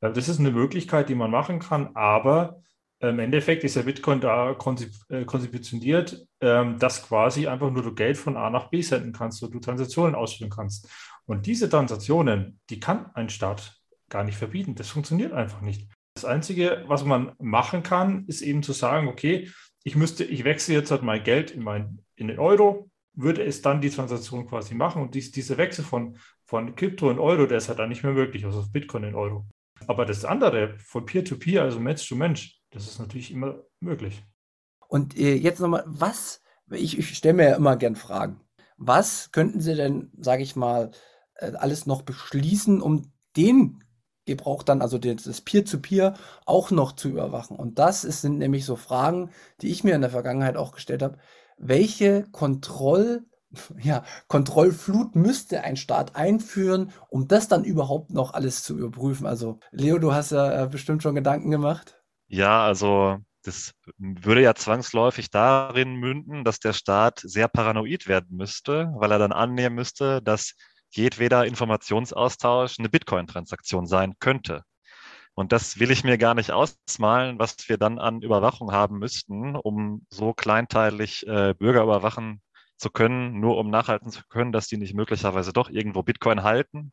[0.00, 2.62] Äh, das ist eine Möglichkeit, die man machen kann, aber
[3.00, 8.16] im Endeffekt ist ja Bitcoin da äh, konzeptioniert, ähm, dass quasi einfach nur du Geld
[8.16, 10.88] von A nach B senden kannst und du Transaktionen ausführen kannst.
[11.26, 14.74] Und diese Transaktionen, die kann ein Staat gar nicht verbieten.
[14.74, 15.90] Das funktioniert einfach nicht.
[16.14, 19.50] Das Einzige, was man machen kann, ist eben zu sagen, okay,
[19.84, 23.60] ich müsste, ich wechsle jetzt halt mein Geld in, mein, in den Euro, würde es
[23.60, 27.58] dann die Transaktion quasi machen und dies, dieser Wechsel von, von Krypto in Euro, der
[27.58, 29.46] ist halt dann nicht mehr möglich, also Bitcoin in Euro.
[29.86, 34.22] Aber das andere, von Peer-to-Peer, -Peer, also Mensch zu Mensch, das ist natürlich immer möglich.
[34.88, 38.40] Und äh, jetzt nochmal, was, ich, ich stelle mir ja immer gern Fragen.
[38.76, 40.90] Was könnten Sie denn, sage ich mal,
[41.36, 43.82] äh, alles noch beschließen, um den
[44.26, 47.56] Gebrauch dann, also das Peer-to-Peer, -Peer auch noch zu überwachen?
[47.56, 51.02] Und das ist, sind nämlich so Fragen, die ich mir in der Vergangenheit auch gestellt
[51.02, 51.18] habe.
[51.58, 53.24] Welche Kontroll-
[53.80, 59.26] ja, Kontrollflut müsste ein Staat einführen, um das dann überhaupt noch alles zu überprüfen.
[59.26, 62.02] Also, Leo, du hast ja äh, bestimmt schon Gedanken gemacht.
[62.28, 68.92] Ja, also das würde ja zwangsläufig darin münden, dass der Staat sehr paranoid werden müsste,
[68.96, 70.54] weil er dann annehmen müsste, dass
[70.90, 74.62] jedweder Informationsaustausch eine Bitcoin-Transaktion sein könnte.
[75.34, 79.54] Und das will ich mir gar nicht ausmalen, was wir dann an Überwachung haben müssten,
[79.56, 82.42] um so kleinteilig äh, Bürger überwachen
[82.78, 86.92] zu können, nur um nachhalten zu können, dass die nicht möglicherweise doch irgendwo Bitcoin halten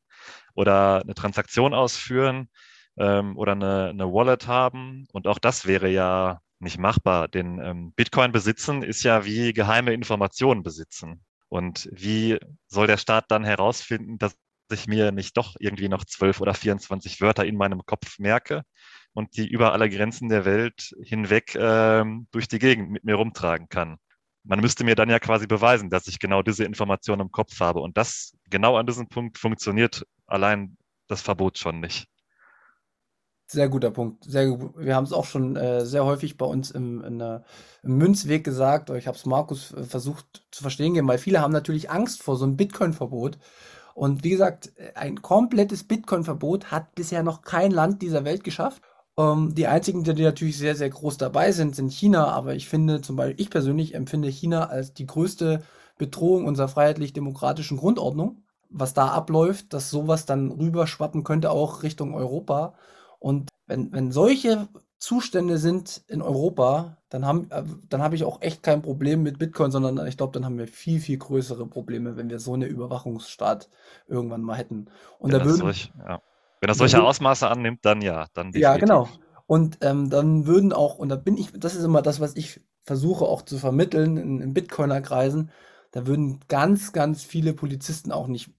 [0.56, 2.50] oder eine Transaktion ausführen
[2.98, 5.08] ähm, oder eine, eine Wallet haben.
[5.12, 9.94] Und auch das wäre ja nicht machbar, denn ähm, Bitcoin besitzen ist ja wie geheime
[9.94, 11.24] Informationen besitzen.
[11.50, 14.36] Und wie soll der Staat dann herausfinden, dass
[14.72, 18.64] ich mir nicht doch irgendwie noch zwölf oder 24 Wörter in meinem Kopf merke
[19.14, 23.70] und die über alle Grenzen der Welt hinweg ähm, durch die Gegend mit mir rumtragen
[23.70, 23.98] kann?
[24.44, 27.80] man müsste mir dann ja quasi beweisen, dass ich genau diese Information im Kopf habe.
[27.80, 30.78] Und das genau an diesem Punkt funktioniert allein
[31.08, 32.08] das Verbot schon nicht.
[33.54, 34.24] Sehr guter Punkt.
[34.24, 34.74] Sehr gut.
[34.78, 37.40] Wir haben es auch schon äh, sehr häufig bei uns im, in, äh,
[37.84, 41.92] im Münzweg gesagt, ich habe es Markus äh, versucht zu verstehen, weil viele haben natürlich
[41.92, 43.38] Angst vor so einem Bitcoin-Verbot.
[43.94, 48.82] Und wie gesagt, ein komplettes Bitcoin-Verbot hat bisher noch kein Land dieser Welt geschafft.
[49.20, 52.30] Ähm, die einzigen, die natürlich sehr, sehr groß dabei sind, sind China.
[52.30, 55.62] Aber ich finde zum Beispiel, ich persönlich empfinde China als die größte
[56.00, 58.42] Bedrohung unserer freiheitlich-demokratischen Grundordnung.
[58.72, 62.74] Was da abläuft, dass sowas dann rüberschwappen könnte auch Richtung Europa.
[63.24, 64.68] Und wenn, wenn solche
[65.00, 69.40] Zustände sind in Europa, dann haben, äh, dann habe ich auch echt kein Problem mit
[69.40, 72.66] Bitcoin, sondern ich glaube, dann haben wir viel, viel größere Probleme, wenn wir so eine
[72.66, 73.70] Überwachungsstaat
[74.08, 74.88] irgendwann mal hätten.
[75.20, 76.22] Und ja, da würden, solch, ja.
[76.60, 78.62] Wenn er solche Ausmaße annimmt, dann ja, dann definitiv.
[78.62, 79.08] Ja, genau.
[79.48, 82.60] Und ähm, dann würden auch, und da bin ich, das ist immer das, was ich
[82.84, 85.50] versuche auch zu vermitteln in, in Bitcoiner-Kreisen,
[85.92, 88.52] da würden ganz, ganz viele Polizisten auch nicht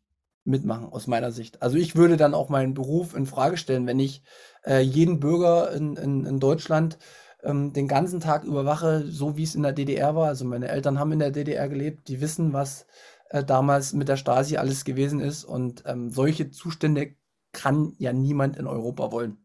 [0.45, 1.63] mitmachen, aus meiner Sicht.
[1.63, 4.23] Also ich würde dann auch meinen Beruf in Frage stellen, wenn ich
[4.65, 6.99] äh, jeden Bürger in, in, in Deutschland
[7.43, 10.29] ähm, den ganzen Tag überwache, so wie es in der DDR war.
[10.29, 12.87] Also meine Eltern haben in der DDR gelebt, die wissen, was
[13.31, 15.45] äh, damals mit der Stasi alles gewesen ist.
[15.45, 17.15] Und ähm, solche Zustände
[17.53, 19.39] kann ja niemand in Europa wollen.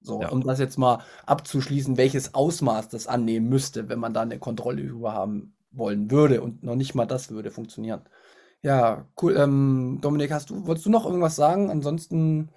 [0.00, 0.28] So, ja.
[0.28, 4.82] um das jetzt mal abzuschließen, welches Ausmaß das annehmen müsste, wenn man da eine Kontrolle
[4.82, 8.02] über haben wollen würde und noch nicht mal das würde funktionieren.
[8.62, 9.36] Ja, cool.
[9.36, 11.70] Ähm, Dominik, hast du, wolltest du noch irgendwas sagen?
[11.70, 12.50] Ansonsten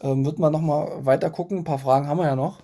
[0.00, 1.58] ähm, wird man noch mal weiter gucken.
[1.58, 2.62] Ein paar Fragen haben wir ja noch.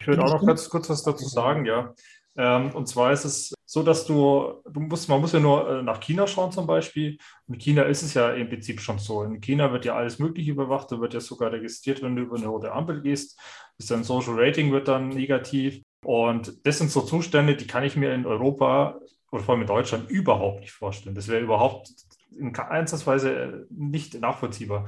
[0.00, 1.94] Ich würde auch noch ganz kurz was dazu sagen, ja.
[2.36, 5.82] Ähm, und zwar ist es so, dass du, du musst, man muss ja nur äh,
[5.82, 7.18] nach China schauen zum Beispiel.
[7.46, 9.22] In China ist es ja im Prinzip schon so.
[9.22, 12.36] In China wird ja alles Mögliche überwacht, da wird ja sogar registriert, wenn du über
[12.36, 13.38] eine rote Ampel gehst.
[13.78, 15.82] Ist dein Social Rating wird dann negativ.
[16.04, 18.98] Und das sind so Zustände, die kann ich mir in Europa
[19.30, 21.14] oder vor allem in Deutschland überhaupt nicht vorstellen.
[21.14, 21.90] Das wäre überhaupt
[22.38, 24.86] in Einsatzweise äh, nicht nachvollziehbar.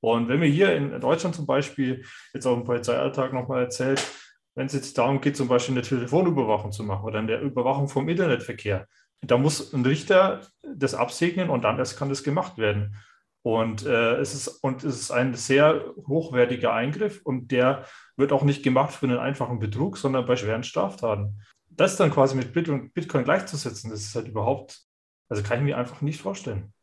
[0.00, 2.04] Und wenn wir hier in Deutschland zum Beispiel
[2.34, 4.06] jetzt auch im Polizeialltag nochmal erzählt,
[4.54, 8.08] wenn es jetzt darum geht, zum Beispiel eine Telefonüberwachung zu machen oder eine Überwachung vom
[8.08, 8.86] Internetverkehr,
[9.22, 12.96] da muss ein Richter das absegnen und dann erst kann das gemacht werden.
[13.40, 17.86] Und, äh, es ist, und es ist ein sehr hochwertiger Eingriff und der
[18.18, 21.40] wird auch nicht gemacht für einen einfachen Betrug, sondern bei schweren Straftaten.
[21.70, 24.82] Das dann quasi mit Bitcoin gleichzusetzen, das ist halt überhaupt,
[25.30, 26.73] also kann ich mir einfach nicht vorstellen.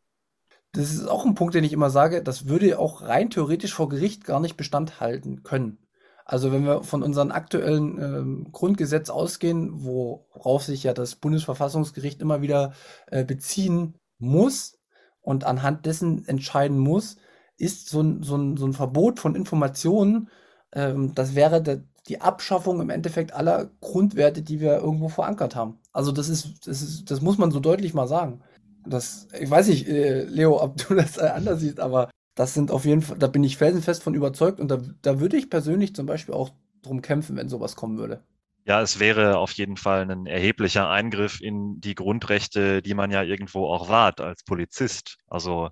[0.72, 3.88] Das ist auch ein Punkt, den ich immer sage, das würde auch rein theoretisch vor
[3.88, 5.78] Gericht gar nicht Bestand halten können.
[6.24, 12.40] Also wenn wir von unserem aktuellen ähm, Grundgesetz ausgehen, worauf sich ja das Bundesverfassungsgericht immer
[12.42, 12.72] wieder
[13.06, 14.78] äh, beziehen muss
[15.20, 17.16] und anhand dessen entscheiden muss,
[17.58, 20.30] ist so ein, so ein, so ein Verbot von Informationen,
[20.72, 25.78] ähm, das wäre der, die Abschaffung im Endeffekt aller Grundwerte, die wir irgendwo verankert haben.
[25.92, 28.42] Also das ist, das ist, das muss man so deutlich mal sagen.
[28.86, 32.84] Das, ich weiß nicht, äh, Leo, ob du das anders siehst, aber das sind auf
[32.84, 36.06] jeden Fall, da bin ich felsenfest von überzeugt und da, da würde ich persönlich zum
[36.06, 36.50] Beispiel auch
[36.82, 38.24] drum kämpfen, wenn sowas kommen würde.
[38.64, 43.22] Ja, es wäre auf jeden Fall ein erheblicher Eingriff in die Grundrechte, die man ja
[43.22, 45.18] irgendwo auch wahrt als Polizist.
[45.26, 45.70] Also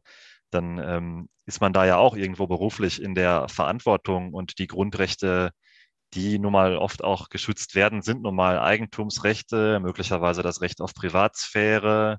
[0.50, 5.52] dann ähm, ist man da ja auch irgendwo beruflich in der Verantwortung und die Grundrechte,
[6.14, 10.92] die nun mal oft auch geschützt werden, sind nun mal Eigentumsrechte, möglicherweise das Recht auf
[10.94, 12.18] Privatsphäre,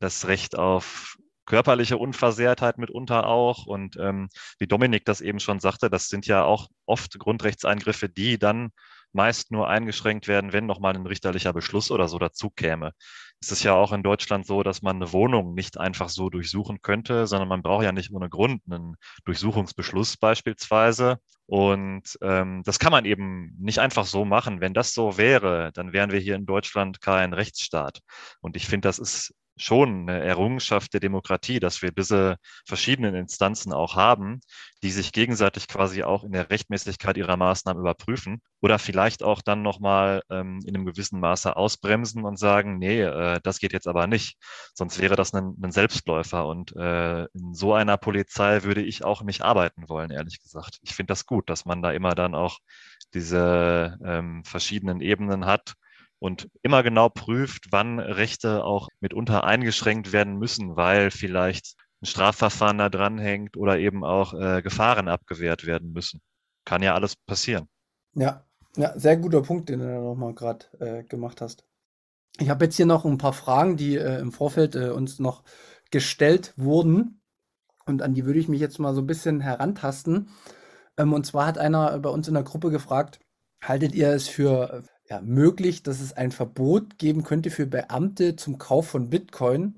[0.00, 1.16] das Recht auf
[1.48, 3.66] körperliche Unversehrtheit mitunter auch.
[3.66, 8.38] Und ähm, wie Dominik das eben schon sagte, das sind ja auch oft Grundrechtseingriffe, die
[8.38, 8.70] dann
[9.12, 12.92] meist nur eingeschränkt werden, wenn nochmal ein richterlicher Beschluss oder so dazu käme.
[13.40, 16.82] Es ist ja auch in Deutschland so, dass man eine Wohnung nicht einfach so durchsuchen
[16.82, 21.18] könnte, sondern man braucht ja nicht ohne Grund einen Durchsuchungsbeschluss beispielsweise.
[21.46, 24.60] Und ähm, das kann man eben nicht einfach so machen.
[24.60, 28.00] Wenn das so wäre, dann wären wir hier in Deutschland kein Rechtsstaat.
[28.40, 33.72] Und ich finde, das ist schon eine Errungenschaft der Demokratie, dass wir diese verschiedenen Instanzen
[33.72, 34.40] auch haben,
[34.82, 39.62] die sich gegenseitig quasi auch in der Rechtmäßigkeit ihrer Maßnahmen überprüfen oder vielleicht auch dann
[39.62, 44.06] nochmal ähm, in einem gewissen Maße ausbremsen und sagen, nee, äh, das geht jetzt aber
[44.06, 44.38] nicht.
[44.74, 46.46] Sonst wäre das ein, ein Selbstläufer.
[46.46, 50.78] Und äh, in so einer Polizei würde ich auch nicht arbeiten wollen, ehrlich gesagt.
[50.82, 52.58] Ich finde das gut, dass man da immer dann auch
[53.14, 55.74] diese ähm, verschiedenen Ebenen hat
[56.18, 62.78] und immer genau prüft, wann Rechte auch mitunter eingeschränkt werden müssen, weil vielleicht ein Strafverfahren
[62.78, 66.20] da dranhängt oder eben auch äh, Gefahren abgewehrt werden müssen.
[66.64, 67.68] Kann ja alles passieren.
[68.14, 68.44] Ja,
[68.76, 71.64] ja, sehr guter Punkt, den du da nochmal gerade äh, gemacht hast.
[72.38, 75.42] Ich habe jetzt hier noch ein paar Fragen, die äh, im Vorfeld äh, uns noch
[75.90, 77.20] gestellt wurden.
[77.86, 80.28] Und an die würde ich mich jetzt mal so ein bisschen herantasten.
[80.96, 83.18] Ähm, und zwar hat einer bei uns in der Gruppe gefragt,
[83.64, 88.58] haltet ihr es für ja, möglich, dass es ein Verbot geben könnte für Beamte zum
[88.58, 89.74] Kauf von Bitcoin,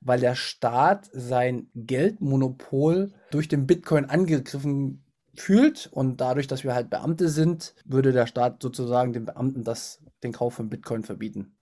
[0.00, 6.90] weil der Staat sein Geldmonopol durch den Bitcoin angegriffen fühlt und dadurch, dass wir halt
[6.90, 11.56] Beamte sind, würde der Staat sozusagen den Beamten das, den Kauf von Bitcoin verbieten.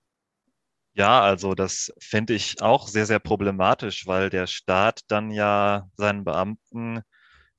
[0.95, 6.25] Ja, also das fände ich auch sehr, sehr problematisch, weil der Staat dann ja seinen
[6.25, 7.03] Beamten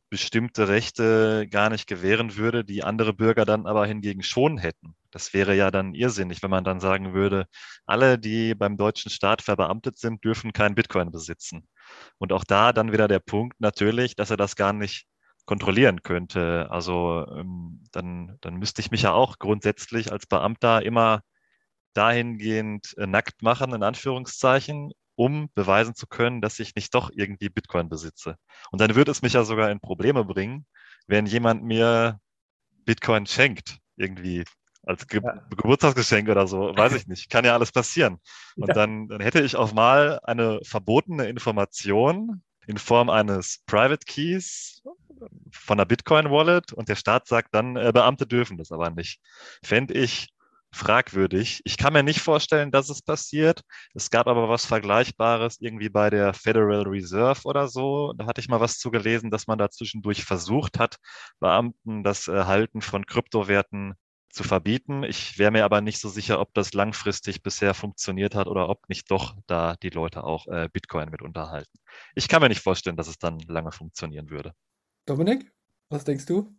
[0.09, 4.95] bestimmte Rechte gar nicht gewähren würde, die andere Bürger dann aber hingegen schon hätten.
[5.11, 7.45] Das wäre ja dann irrsinnig, wenn man dann sagen würde,
[7.85, 11.67] alle, die beim deutschen Staat verbeamtet sind, dürfen kein Bitcoin besitzen.
[12.17, 15.05] Und auch da dann wieder der Punkt natürlich, dass er das gar nicht
[15.45, 16.67] kontrollieren könnte.
[16.69, 21.21] Also ähm, dann, dann müsste ich mich ja auch grundsätzlich als Beamter immer
[21.93, 27.49] dahingehend äh, nackt machen, in Anführungszeichen, um beweisen zu können, dass ich nicht doch irgendwie
[27.49, 28.35] Bitcoin besitze.
[28.71, 30.65] Und dann würde es mich ja sogar in Probleme bringen,
[31.07, 32.19] wenn jemand mir
[32.85, 34.45] Bitcoin schenkt, irgendwie
[34.89, 35.45] als Ge ja.
[35.55, 37.29] Geburtstagsgeschenk oder so, weiß ich nicht.
[37.29, 38.17] Kann ja alles passieren.
[38.55, 38.73] Und ja.
[38.73, 44.81] dann, dann hätte ich auch mal eine verbotene Information in Form eines Private Keys
[45.51, 49.19] von der Bitcoin Wallet und der Staat sagt dann, äh, Beamte dürfen das aber nicht.
[49.63, 50.29] Fände ich
[50.71, 51.61] fragwürdig.
[51.65, 53.61] Ich kann mir nicht vorstellen, dass es passiert.
[53.93, 58.13] Es gab aber was Vergleichbares irgendwie bei der Federal Reserve oder so.
[58.17, 60.97] Da hatte ich mal was zugelesen, dass man da zwischendurch versucht hat,
[61.39, 63.95] Beamten das Halten von Kryptowerten
[64.29, 65.03] zu verbieten.
[65.03, 68.87] Ich wäre mir aber nicht so sicher, ob das langfristig bisher funktioniert hat oder ob
[68.89, 71.79] nicht doch da die Leute auch äh, Bitcoin mit unterhalten.
[72.15, 74.53] Ich kann mir nicht vorstellen, dass es dann lange funktionieren würde.
[75.05, 75.51] Dominik,
[75.89, 76.55] was denkst du?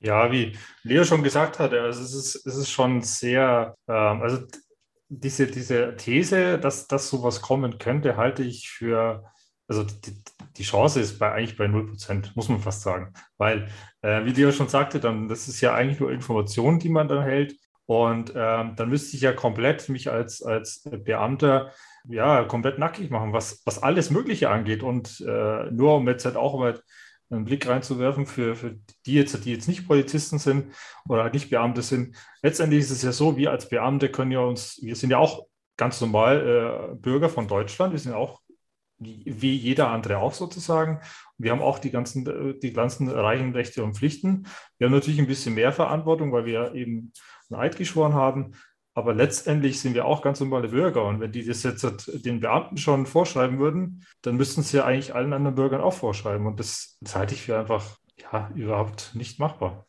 [0.00, 4.46] Ja, wie Leo schon gesagt hat, also es ist, es ist schon sehr, ähm, also
[5.08, 9.24] diese, diese These, dass, dass sowas kommen könnte, halte ich für,
[9.66, 10.22] also die,
[10.56, 13.12] die Chance ist bei, eigentlich bei 0%, muss man fast sagen.
[13.36, 13.68] Weil,
[14.02, 17.22] äh, wie Leo schon sagte, dann, das ist ja eigentlich nur Information, die man dann
[17.22, 17.56] hält.
[17.86, 21.70] Und ähm, dann müsste ich ja komplett mich als, als Beamter
[22.08, 24.82] ja komplett nackig machen, was, was alles Mögliche angeht.
[24.82, 26.80] Und äh, nur um jetzt halt auch mal
[27.30, 30.72] einen Blick reinzuwerfen für, für die jetzt, die jetzt nicht Polizisten sind
[31.08, 32.16] oder halt nicht Beamte sind.
[32.42, 35.46] Letztendlich ist es ja so, wir als Beamte können ja uns, wir sind ja auch
[35.76, 38.40] ganz normal äh, Bürger von Deutschland, wir sind auch
[39.04, 41.00] wie jeder andere auch sozusagen.
[41.38, 44.46] Wir haben auch die ganzen, die ganzen reichen Rechte und Pflichten.
[44.78, 47.12] Wir haben natürlich ein bisschen mehr Verantwortung, weil wir eben
[47.50, 48.52] einen Eid geschworen haben.
[48.96, 51.04] Aber letztendlich sind wir auch ganz normale Bürger.
[51.04, 51.84] Und wenn die das jetzt
[52.24, 56.46] den Beamten schon vorschreiben würden, dann müssten sie ja eigentlich allen anderen Bürgern auch vorschreiben.
[56.46, 59.86] Und das, das halte ich für einfach ja, überhaupt nicht machbar.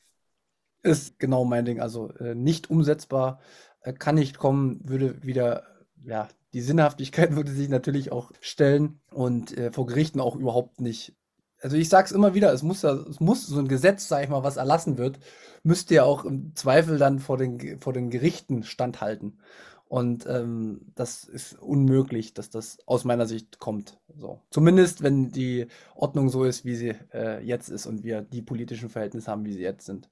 [0.82, 1.80] Ist genau mein Ding.
[1.80, 3.39] Also äh, nicht umsetzbar,
[3.82, 5.63] äh, kann nicht kommen, würde wieder,
[6.04, 11.13] ja, die Sinnhaftigkeit würde sich natürlich auch stellen und äh, vor Gerichten auch überhaupt nicht.
[11.62, 14.30] Also ich sage es immer wieder, es muss, es muss so ein Gesetz, sage ich
[14.30, 15.20] mal, was erlassen wird,
[15.63, 19.39] müsste ja auch im Zweifel dann vor den, vor den Gerichten standhalten.
[19.88, 24.00] Und ähm, das ist unmöglich, dass das aus meiner Sicht kommt.
[24.15, 24.41] So.
[24.50, 28.89] Zumindest, wenn die Ordnung so ist, wie sie äh, jetzt ist und wir die politischen
[28.89, 30.10] Verhältnisse haben, wie sie jetzt sind.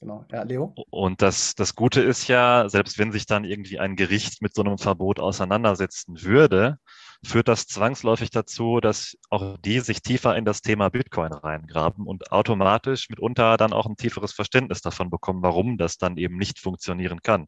[0.00, 0.24] Genau.
[0.30, 0.74] Ja, Leo?
[0.90, 4.62] Und das, das Gute ist ja, selbst wenn sich dann irgendwie ein Gericht mit so
[4.62, 6.78] einem Verbot auseinandersetzen würde,
[7.24, 12.30] führt das zwangsläufig dazu, dass auch die sich tiefer in das Thema Bitcoin reingraben und
[12.30, 17.20] automatisch mitunter dann auch ein tieferes Verständnis davon bekommen, warum das dann eben nicht funktionieren
[17.22, 17.46] kann.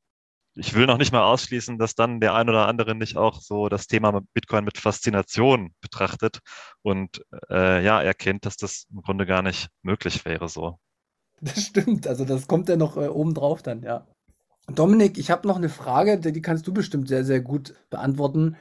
[0.55, 3.69] Ich will noch nicht mal ausschließen, dass dann der ein oder andere nicht auch so
[3.69, 6.41] das Thema Bitcoin mit Faszination betrachtet
[6.83, 10.81] und äh, ja erkennt, dass das im Grunde gar nicht möglich wäre so.
[11.41, 14.07] Das stimmt, also das kommt ja noch äh, obendrauf dann, ja.
[14.75, 18.57] Dominik, ich habe noch eine Frage, die kannst du bestimmt sehr, sehr gut beantworten.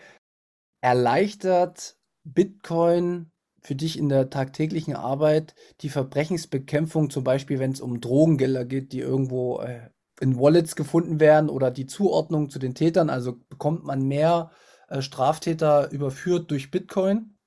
[0.81, 7.99] Erleichtert Bitcoin für dich in der tagtäglichen Arbeit die Verbrechensbekämpfung, zum Beispiel wenn es um
[7.99, 9.89] Drogengelder geht, die irgendwo äh,
[10.21, 13.09] in Wallets gefunden werden oder die Zuordnung zu den Tätern?
[13.09, 14.51] Also bekommt man mehr
[14.87, 17.37] äh, Straftäter überführt durch Bitcoin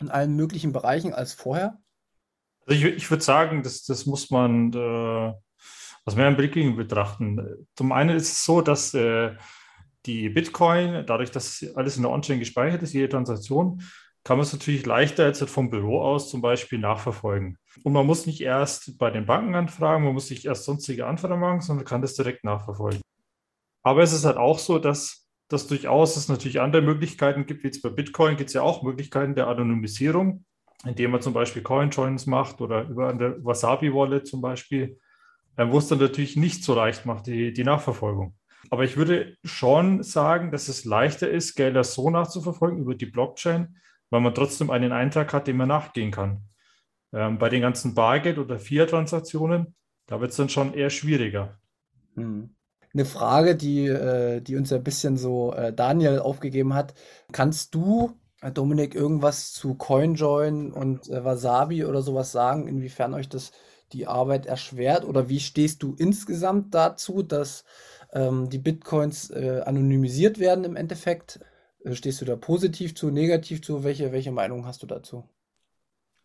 [0.00, 1.80] in allen möglichen Bereichen als vorher?
[2.68, 5.32] Also ich, ich würde sagen, das, das muss man äh,
[6.04, 7.66] aus mehreren Blickwinkeln betrachten.
[7.74, 9.34] Zum einen ist es so, dass äh,
[10.04, 13.82] die Bitcoin, dadurch, dass alles in der On-Chain gespeichert ist, jede Transaktion,
[14.22, 17.56] kann man es natürlich leichter jetzt vom Büro aus zum Beispiel nachverfolgen.
[17.84, 21.40] Und man muss nicht erst bei den Banken anfragen, man muss nicht erst sonstige Anfragen
[21.40, 23.00] machen, sondern kann das direkt nachverfolgen.
[23.82, 27.68] Aber es ist halt auch so, dass dass durchaus es natürlich andere Möglichkeiten gibt, wie
[27.68, 30.44] jetzt bei Bitcoin gibt es ja auch Möglichkeiten der Anonymisierung
[30.84, 34.98] indem man zum Beispiel Coin-Joins macht oder über eine Wasabi-Wallet zum Beispiel,
[35.56, 38.34] äh, wo es dann natürlich nicht so leicht macht, die, die Nachverfolgung.
[38.70, 43.76] Aber ich würde schon sagen, dass es leichter ist, Gelder so nachzuverfolgen über die Blockchain,
[44.10, 46.42] weil man trotzdem einen Eintrag hat, dem man nachgehen kann.
[47.12, 49.74] Ähm, bei den ganzen Bargeld- oder Fiat-Transaktionen,
[50.06, 51.58] da wird es dann schon eher schwieriger.
[52.14, 52.54] Hm.
[52.94, 56.94] Eine Frage, die, äh, die uns ein bisschen so äh, Daniel aufgegeben hat.
[57.32, 63.52] Kannst du Dominik, irgendwas zu CoinJoin und äh, Wasabi oder sowas sagen, inwiefern euch das
[63.92, 65.04] die Arbeit erschwert?
[65.04, 67.64] Oder wie stehst du insgesamt dazu, dass
[68.12, 71.40] ähm, die Bitcoins äh, anonymisiert werden im Endeffekt?
[71.84, 73.84] Äh, stehst du da positiv zu, negativ zu?
[73.84, 75.28] Welche, welche Meinung hast du dazu?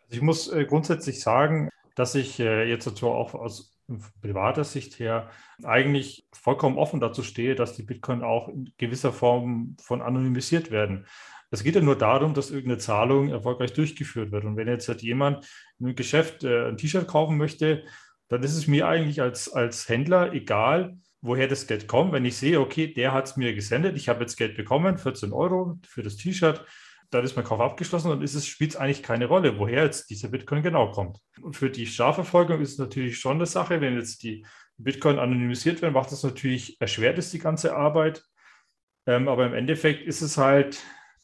[0.04, 3.74] Also ich muss äh, grundsätzlich sagen, dass ich äh, jetzt dazu auch aus
[4.22, 5.30] privater Sicht her
[5.64, 11.06] eigentlich vollkommen offen dazu stehe, dass die Bitcoin auch in gewisser Form von anonymisiert werden.
[11.54, 14.44] Es geht ja nur darum, dass irgendeine Zahlung erfolgreich durchgeführt wird.
[14.44, 15.48] Und wenn jetzt halt jemand
[15.80, 17.84] im Geschäft äh, ein T-Shirt kaufen möchte,
[18.28, 22.12] dann ist es mir eigentlich als, als Händler egal, woher das Geld kommt.
[22.12, 25.32] Wenn ich sehe, okay, der hat es mir gesendet, ich habe jetzt Geld bekommen, 14
[25.32, 26.66] Euro für das T-Shirt,
[27.12, 30.30] dann ist mein Kauf abgeschlossen und es spielt es eigentlich keine Rolle, woher jetzt dieser
[30.30, 31.20] Bitcoin genau kommt.
[31.40, 34.44] Und für die Strafverfolgung ist es natürlich schon eine Sache, wenn jetzt die
[34.78, 38.24] Bitcoin anonymisiert werden, macht das natürlich erschwert es die ganze Arbeit.
[39.06, 40.84] Ähm, aber im Endeffekt ist es halt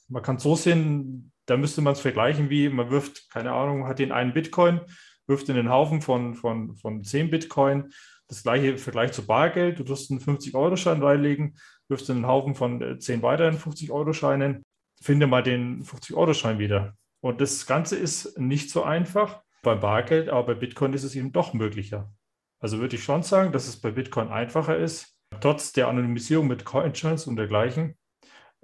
[0.09, 3.87] man kann es so sehen, da müsste man es vergleichen, wie man wirft, keine Ahnung,
[3.87, 4.81] hat den einen Bitcoin,
[5.27, 7.91] wirft in den Haufen von, von, von 10 Bitcoin.
[8.27, 9.79] Das gleiche Vergleich zu Bargeld.
[9.79, 11.57] Du tust einen 50-Euro-Schein reinlegen,
[11.87, 14.63] wirfst in den Haufen von 10 äh, weiteren 50-Euro-Scheinen,
[15.01, 16.93] finde mal den 50-Euro-Schein wieder.
[17.21, 21.31] Und das Ganze ist nicht so einfach beim Bargeld, aber bei Bitcoin ist es eben
[21.31, 22.11] doch möglicher.
[22.59, 26.65] Also würde ich schon sagen, dass es bei Bitcoin einfacher ist, trotz der Anonymisierung mit
[26.65, 27.95] Coinjoins und dergleichen,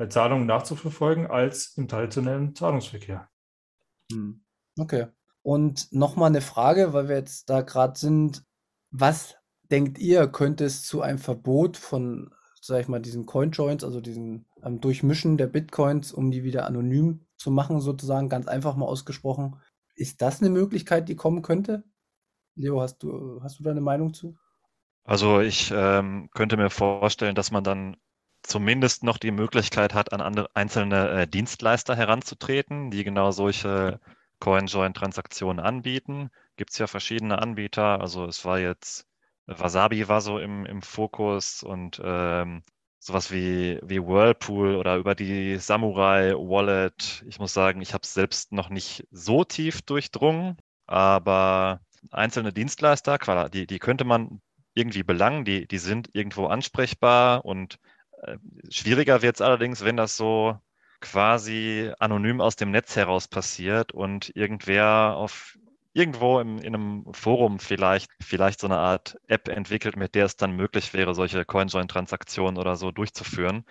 [0.10, 3.30] Zahlungen nachzuverfolgen als im traditionellen Zahlungsverkehr.
[4.12, 4.44] Hm.
[4.78, 5.08] Okay.
[5.42, 8.44] Und nochmal eine Frage, weil wir jetzt da gerade sind.
[8.92, 9.36] Was
[9.72, 12.34] denkt ihr, könnte es zu einem Verbot von
[12.66, 17.26] sag ich mal, diesen Coinjoins, also diesen ähm, Durchmischen der Bitcoins, um die wieder anonym
[17.38, 19.62] zu machen, sozusagen, ganz einfach mal ausgesprochen.
[19.96, 21.84] Ist das eine Möglichkeit, die kommen könnte?
[22.56, 24.36] Leo, hast du, hast du da eine Meinung zu?
[25.04, 27.98] Also ich ähm, könnte mir vorstellen, dass man dann
[28.48, 34.00] zumindest noch die Möglichkeit hat, an andere, einzelne äh, Dienstleister heranzutreten, die genau solche
[34.40, 36.30] Coin-Join-Transaktionen anbieten.
[36.58, 38.02] Gibt es ja verschiedene Anbieter.
[38.02, 39.08] Also es war jetzt,
[39.48, 42.64] Wasabi war so im, im Fokus und ähm,
[43.00, 47.24] sowas wie, wie Whirlpool oder über die Samurai Wallet.
[47.28, 51.82] Ich muss sagen, ich habe es selbst noch nicht so tief durchdrungen, aber
[52.12, 53.18] einzelne Dienstleister,
[53.50, 54.42] die, die könnte man
[54.74, 57.78] irgendwie belangen, die, die sind irgendwo ansprechbar und
[58.70, 60.58] schwieriger wird es allerdings, wenn das so
[61.02, 65.58] quasi anonym aus dem Netz heraus passiert und irgendwer auf
[65.94, 70.36] irgendwo im, in einem Forum vielleicht, vielleicht so eine Art App entwickelt, mit der es
[70.36, 73.64] dann möglich wäre, solche CoinJoin-Transaktionen oder so durchzuführen.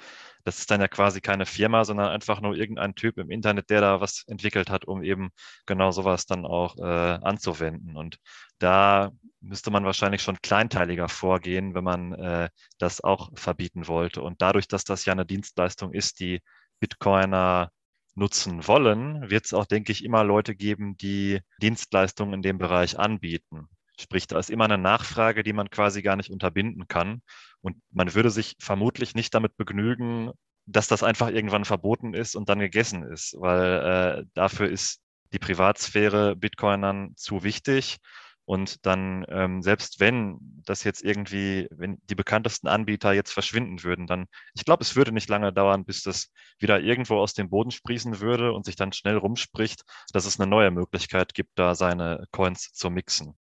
[0.44, 3.80] Das ist dann ja quasi keine Firma, sondern einfach nur irgendein Typ im Internet, der
[3.80, 5.30] da was entwickelt hat, um eben
[5.66, 7.96] genau sowas dann auch äh, anzuwenden.
[7.96, 8.18] Und
[8.58, 14.22] da müsste man wahrscheinlich schon kleinteiliger vorgehen, wenn man äh, das auch verbieten wollte.
[14.22, 16.40] Und dadurch, dass das ja eine Dienstleistung ist, die
[16.80, 17.70] Bitcoiner
[18.14, 22.98] nutzen wollen, wird es auch, denke ich, immer Leute geben, die Dienstleistungen in dem Bereich
[22.98, 23.68] anbieten.
[23.98, 27.22] Sprich, da ist immer eine Nachfrage, die man quasi gar nicht unterbinden kann.
[27.64, 30.32] Und man würde sich vermutlich nicht damit begnügen,
[30.66, 35.00] dass das einfach irgendwann verboten ist und dann gegessen ist, weil äh, dafür ist
[35.32, 37.96] die Privatsphäre Bitcoinern zu wichtig.
[38.44, 40.36] Und dann, ähm, selbst wenn
[40.66, 45.12] das jetzt irgendwie, wenn die bekanntesten Anbieter jetzt verschwinden würden, dann, ich glaube, es würde
[45.12, 48.92] nicht lange dauern, bis das wieder irgendwo aus dem Boden sprießen würde und sich dann
[48.92, 53.34] schnell rumspricht, dass es eine neue Möglichkeit gibt, da seine Coins zu mixen.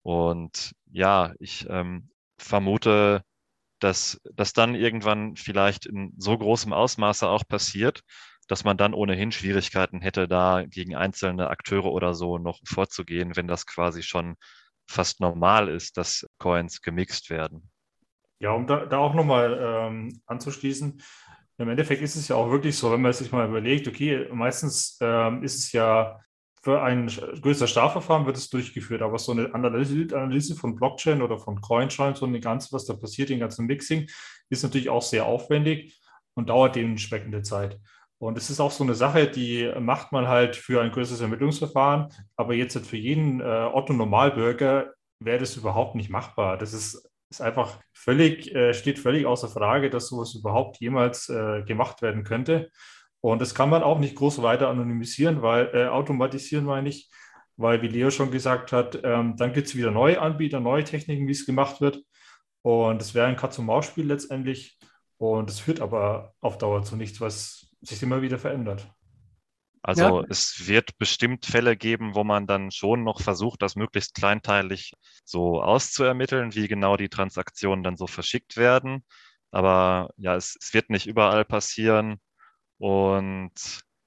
[0.00, 2.08] Und ja, ich ähm,
[2.38, 3.22] vermute,
[3.78, 8.02] dass das dann irgendwann vielleicht in so großem Ausmaße auch passiert,
[8.48, 13.48] dass man dann ohnehin Schwierigkeiten hätte, da gegen einzelne Akteure oder so noch vorzugehen, wenn
[13.48, 14.36] das quasi schon
[14.88, 17.70] fast normal ist, dass Coins gemixt werden.
[18.38, 21.02] Ja, um da, da auch nochmal ähm, anzuschließen,
[21.58, 24.98] im Endeffekt ist es ja auch wirklich so, wenn man sich mal überlegt, okay, meistens
[25.00, 26.20] ähm, ist es ja
[26.66, 31.60] für ein größeres Strafverfahren wird es durchgeführt, aber so eine Analyse von Blockchain oder von
[31.60, 34.08] CoinJoins und die ganze, was da passiert, den ganzen Mixing,
[34.50, 36.00] ist natürlich auch sehr aufwendig
[36.34, 37.78] und dauert dementsprechende Zeit.
[38.18, 42.08] Und es ist auch so eine Sache, die macht man halt für ein größeres Ermittlungsverfahren,
[42.34, 46.58] aber jetzt halt für jeden äh, Otto-Normalbürger wäre das überhaupt nicht machbar.
[46.58, 51.62] Das ist, ist einfach völlig, äh, steht völlig außer Frage, dass sowas überhaupt jemals äh,
[51.62, 52.72] gemacht werden könnte.
[53.26, 57.10] Und das kann man auch nicht groß weiter anonymisieren, weil äh, automatisieren meine ich,
[57.56, 61.26] weil, wie Leo schon gesagt hat, ähm, dann gibt es wieder neue Anbieter, neue Techniken,
[61.26, 62.04] wie es gemacht wird.
[62.62, 64.78] Und es wäre ein Katz-und-Maus-Spiel letztendlich.
[65.16, 68.86] Und es führt aber auf Dauer zu nichts, was sich immer wieder verändert.
[69.82, 70.26] Also ja.
[70.30, 74.92] es wird bestimmt Fälle geben, wo man dann schon noch versucht, das möglichst kleinteilig
[75.24, 79.04] so auszuermitteln, wie genau die Transaktionen dann so verschickt werden.
[79.50, 82.20] Aber ja, es, es wird nicht überall passieren.
[82.78, 83.52] Und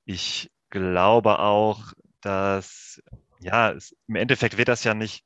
[0.05, 3.01] ich glaube auch, dass,
[3.39, 5.23] ja, es, im Endeffekt wird das ja nicht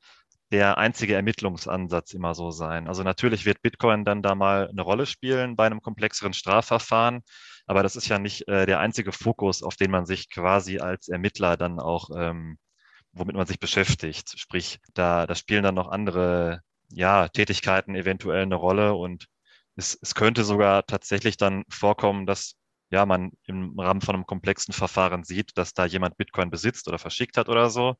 [0.50, 2.86] der einzige Ermittlungsansatz immer so sein.
[2.88, 7.22] Also natürlich wird Bitcoin dann da mal eine Rolle spielen bei einem komplexeren Strafverfahren.
[7.66, 11.08] Aber das ist ja nicht äh, der einzige Fokus, auf den man sich quasi als
[11.08, 12.58] Ermittler dann auch, ähm,
[13.12, 14.38] womit man sich beschäftigt.
[14.38, 19.26] Sprich, da, da spielen dann noch andere ja, Tätigkeiten eventuell eine Rolle und
[19.76, 22.54] es, es könnte sogar tatsächlich dann vorkommen, dass
[22.90, 26.98] ja, man im Rahmen von einem komplexen Verfahren sieht, dass da jemand Bitcoin besitzt oder
[26.98, 27.96] verschickt hat oder so.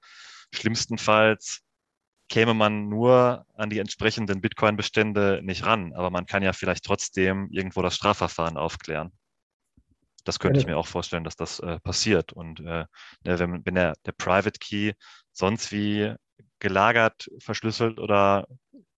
[0.52, 1.62] Schlimmstenfalls
[2.28, 7.48] käme man nur an die entsprechenden Bitcoin-Bestände nicht ran, aber man kann ja vielleicht trotzdem
[7.50, 9.12] irgendwo das Strafverfahren aufklären.
[10.24, 12.32] Das könnte ich mir auch vorstellen, dass das äh, passiert.
[12.32, 12.86] Und äh,
[13.24, 14.94] ne, wenn, wenn der, der Private Key
[15.32, 16.14] sonst wie
[16.60, 18.46] gelagert, verschlüsselt oder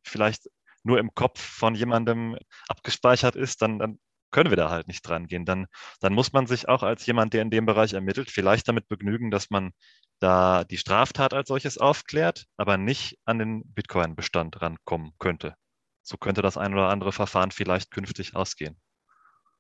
[0.04, 0.48] vielleicht
[0.84, 3.98] nur im Kopf von jemandem abgespeichert ist, dann, dann
[4.36, 5.46] können wir da halt nicht dran gehen.
[5.46, 5.64] Dann,
[5.98, 9.30] dann muss man sich auch als jemand, der in dem Bereich ermittelt, vielleicht damit begnügen,
[9.30, 9.70] dass man
[10.18, 15.54] da die Straftat als solches aufklärt, aber nicht an den Bitcoin-Bestand rankommen könnte.
[16.02, 18.76] So könnte das ein oder andere Verfahren vielleicht künftig ausgehen.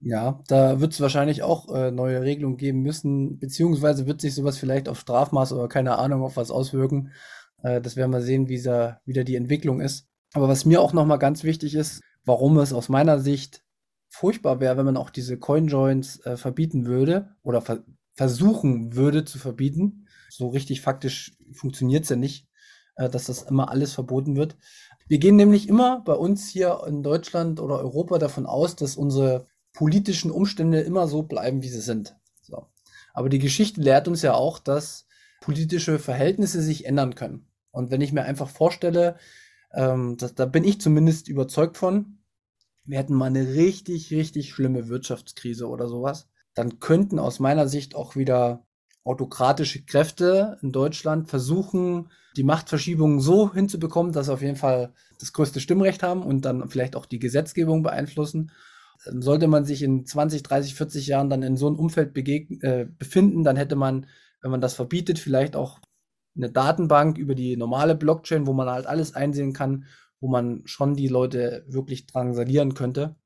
[0.00, 4.58] Ja, da wird es wahrscheinlich auch äh, neue Regelungen geben müssen, beziehungsweise wird sich sowas
[4.58, 7.12] vielleicht auf Strafmaß oder keine Ahnung auf was auswirken.
[7.62, 10.06] Äh, das werden wir sehen, wie da wieder die Entwicklung ist.
[10.34, 13.62] Aber was mir auch nochmal ganz wichtig ist, warum es aus meiner Sicht
[14.16, 19.38] furchtbar wäre, wenn man auch diese Coinjoins äh, verbieten würde oder ver versuchen würde zu
[19.38, 20.06] verbieten.
[20.30, 22.48] So richtig faktisch funktioniert es ja nicht,
[22.96, 24.56] äh, dass das immer alles verboten wird.
[25.06, 29.48] Wir gehen nämlich immer bei uns hier in Deutschland oder Europa davon aus, dass unsere
[29.74, 32.16] politischen Umstände immer so bleiben, wie sie sind.
[32.40, 32.66] So.
[33.12, 35.06] Aber die Geschichte lehrt uns ja auch, dass
[35.42, 37.46] politische Verhältnisse sich ändern können.
[37.70, 39.18] Und wenn ich mir einfach vorstelle,
[39.74, 42.15] ähm, das, da bin ich zumindest überzeugt von,
[42.86, 47.94] wir hätten mal eine richtig, richtig schlimme Wirtschaftskrise oder sowas, dann könnten aus meiner Sicht
[47.94, 48.64] auch wieder
[49.04, 55.32] autokratische Kräfte in Deutschland versuchen, die Machtverschiebung so hinzubekommen, dass sie auf jeden Fall das
[55.32, 58.50] größte Stimmrecht haben und dann vielleicht auch die Gesetzgebung beeinflussen.
[59.04, 63.44] Sollte man sich in 20, 30, 40 Jahren dann in so einem Umfeld äh, befinden,
[63.44, 64.06] dann hätte man,
[64.42, 65.80] wenn man das verbietet, vielleicht auch
[66.36, 69.84] eine Datenbank über die normale Blockchain, wo man halt alles einsehen kann,
[70.20, 73.16] wo man schon die Leute wirklich drangsalieren könnte.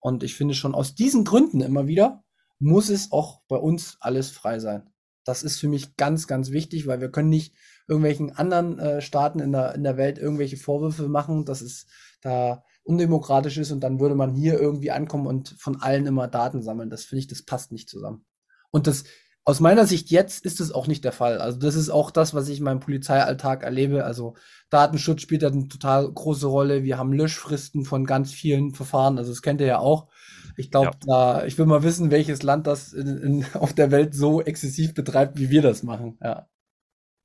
[0.00, 2.24] Und ich finde schon aus diesen Gründen immer wieder,
[2.58, 4.90] muss es auch bei uns alles frei sein.
[5.24, 7.54] Das ist für mich ganz, ganz wichtig, weil wir können nicht
[7.88, 11.86] irgendwelchen anderen äh, Staaten in der, in der Welt irgendwelche Vorwürfe machen, dass es
[12.20, 16.62] da undemokratisch ist und dann würde man hier irgendwie ankommen und von allen immer Daten
[16.62, 16.90] sammeln.
[16.90, 18.26] Das finde ich, das passt nicht zusammen.
[18.70, 19.04] Und das,
[19.46, 21.38] aus meiner Sicht jetzt ist es auch nicht der Fall.
[21.38, 24.04] Also das ist auch das, was ich in meinem Polizeialltag erlebe.
[24.04, 24.36] Also
[24.70, 26.82] Datenschutz spielt da eine total große Rolle.
[26.82, 29.18] Wir haben Löschfristen von ganz vielen Verfahren.
[29.18, 30.08] Also das kennt ihr ja auch.
[30.56, 31.38] Ich glaube, ja.
[31.40, 34.94] da, ich will mal wissen, welches Land das in, in, auf der Welt so exzessiv
[34.94, 36.18] betreibt, wie wir das machen.
[36.22, 36.48] Ja.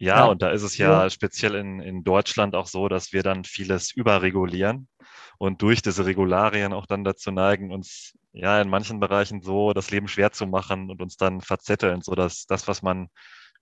[0.01, 0.26] Ja, ja.
[0.26, 3.43] und da ist es ja, ja, speziell in, in Deutschland auch so, dass wir dann
[3.43, 4.88] vieles überregulieren
[5.39, 9.89] und durch diese Regularien auch dann dazu neigen, uns ja in manchen Bereichen so das
[9.89, 13.07] Leben schwer zu machen und uns dann verzetteln, so dass das, was man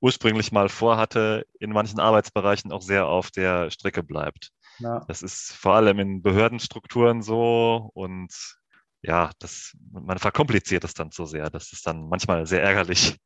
[0.01, 4.49] ursprünglich mal vorhatte, in manchen Arbeitsbereichen auch sehr auf der Strecke bleibt.
[4.80, 5.05] Ja.
[5.07, 8.34] Das ist vor allem in Behördenstrukturen so und
[9.03, 11.49] ja, das, man verkompliziert es dann zu sehr.
[11.49, 13.17] Das ist dann manchmal sehr ärgerlich.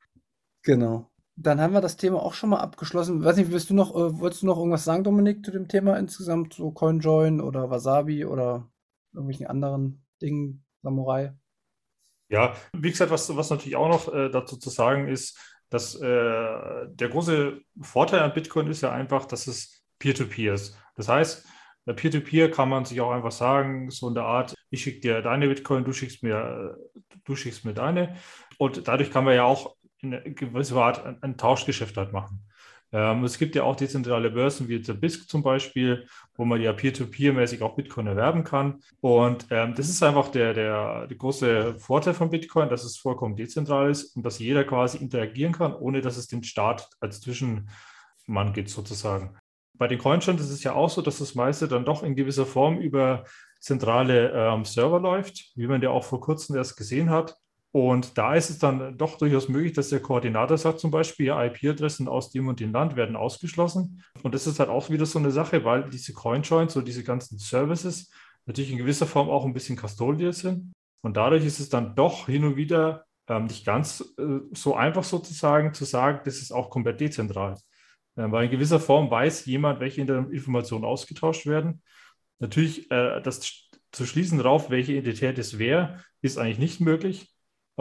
[0.64, 1.11] Genau.
[1.44, 3.24] Dann haben wir das Thema auch schon mal abgeschlossen.
[3.24, 5.98] Weiß nicht, willst du noch, äh, wolltest du noch irgendwas sagen, Dominik, zu dem Thema
[5.98, 8.70] insgesamt, so CoinJoin oder Wasabi oder
[9.14, 11.34] irgendwelchen anderen Dingen, Samurai?
[12.30, 15.38] Ja, wie gesagt, was, was natürlich auch noch äh, dazu zu sagen ist,
[15.70, 20.78] dass äh, der große Vorteil an Bitcoin ist ja einfach, dass es Peer-to-Peer -Peer ist.
[20.96, 21.46] Das heißt,
[21.86, 25.22] Peer-to-Peer -Peer kann man sich auch einfach sagen, so in der Art, ich schicke dir
[25.22, 26.78] deine Bitcoin, du schickst mir,
[27.24, 28.16] du schickst mir deine.
[28.58, 32.44] Und dadurch kann man ja auch in gewisser Art ein, ein Tauschgeschäft halt machen.
[32.94, 36.74] Ähm, es gibt ja auch dezentrale Börsen wie der BISC zum Beispiel, wo man ja
[36.74, 38.82] peer-to-peer-mäßig auch Bitcoin erwerben kann.
[39.00, 43.36] Und ähm, das ist einfach der, der, der große Vorteil von Bitcoin, dass es vollkommen
[43.36, 48.54] dezentral ist und dass jeder quasi interagieren kann, ohne dass es den Staat als Zwischenmann
[48.54, 49.38] gibt sozusagen.
[49.74, 52.46] Bei den Coinchains ist es ja auch so, dass das meiste dann doch in gewisser
[52.46, 53.24] Form über
[53.62, 57.38] zentrale ähm, Server läuft, wie man ja auch vor kurzem erst gesehen hat.
[57.74, 61.44] Und da ist es dann doch durchaus möglich, dass der Koordinator sagt, zum Beispiel, ja,
[61.46, 64.04] IP-Adressen aus dem und dem Land werden ausgeschlossen.
[64.24, 67.38] Und das ist halt auch wieder so eine Sache, weil diese CoinJoins, so diese ganzen
[67.38, 68.12] Services,
[68.46, 70.74] natürlich in gewisser Form auch ein bisschen custodial sind.
[71.02, 75.06] Und dadurch ist es dann doch hin und wieder ähm, nicht ganz äh, so einfach
[75.06, 77.56] sozusagen zu sagen, das ist auch komplett dezentral.
[78.18, 81.82] Äh, weil in gewisser Form weiß jemand, welche Informationen ausgetauscht werden.
[82.40, 87.31] Natürlich, äh, das zu schließen darauf, welche Identität es wäre, ist eigentlich nicht möglich.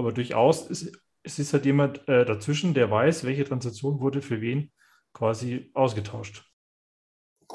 [0.00, 0.92] Aber durchaus ist,
[1.22, 4.72] es ist halt jemand äh, dazwischen, der weiß, welche Transaktion wurde für wen
[5.12, 6.44] quasi ausgetauscht.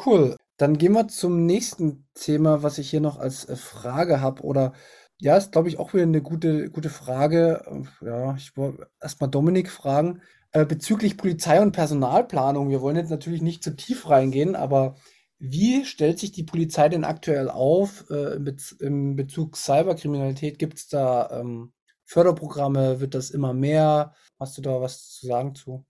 [0.06, 0.36] Cool.
[0.58, 4.43] Dann gehen wir zum nächsten Thema, was ich hier noch als äh, Frage habe.
[4.43, 4.74] Oder
[5.18, 7.64] ja, ist, glaube ich, auch wieder eine gute, gute Frage.
[8.02, 10.22] Ja, ich wollte erstmal Dominik fragen.
[10.52, 14.96] Äh, bezüglich Polizei und Personalplanung, wir wollen jetzt natürlich nicht zu tief reingehen, aber
[15.38, 20.60] wie stellt sich die Polizei denn aktuell auf äh, in, Bez in Bezug Cyberkriminalität?
[20.60, 21.74] Gibt es da ähm,
[22.06, 22.99] Förderprogramme?
[22.99, 24.14] Wird das immer mehr?
[24.39, 25.86] Hast du da was zu sagen zu?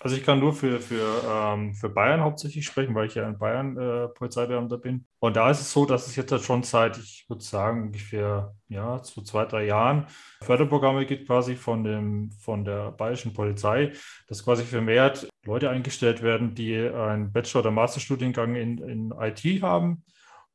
[0.00, 3.38] Also ich kann nur für, für, ähm, für Bayern hauptsächlich sprechen, weil ich ja in
[3.38, 5.06] Bayern äh, Polizeibeamter bin.
[5.20, 9.02] Und da ist es so, dass es jetzt schon seit, ich würde sagen, ungefähr ja,
[9.02, 10.06] so zwei, drei Jahren
[10.42, 13.92] Förderprogramme gibt quasi von, dem, von der bayerischen Polizei,
[14.28, 20.04] dass quasi vermehrt Leute eingestellt werden, die einen Bachelor- oder Masterstudiengang in, in IT haben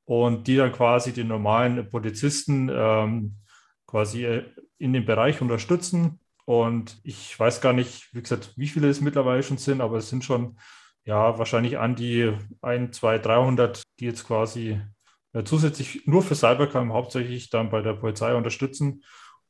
[0.05, 3.37] und die dann quasi den normalen Polizisten ähm,
[3.89, 4.43] quasi äh,
[4.77, 6.19] in dem Bereich unterstützen.
[6.45, 10.09] Und ich weiß gar nicht, wie gesagt, wie viele es mittlerweile schon sind, aber es
[10.09, 10.57] sind schon
[11.05, 12.31] ja wahrscheinlich an die
[12.61, 14.79] 1, 2, 300, die jetzt quasi
[15.33, 19.03] äh, zusätzlich nur für Cybercrime hauptsächlich dann bei der Polizei unterstützen.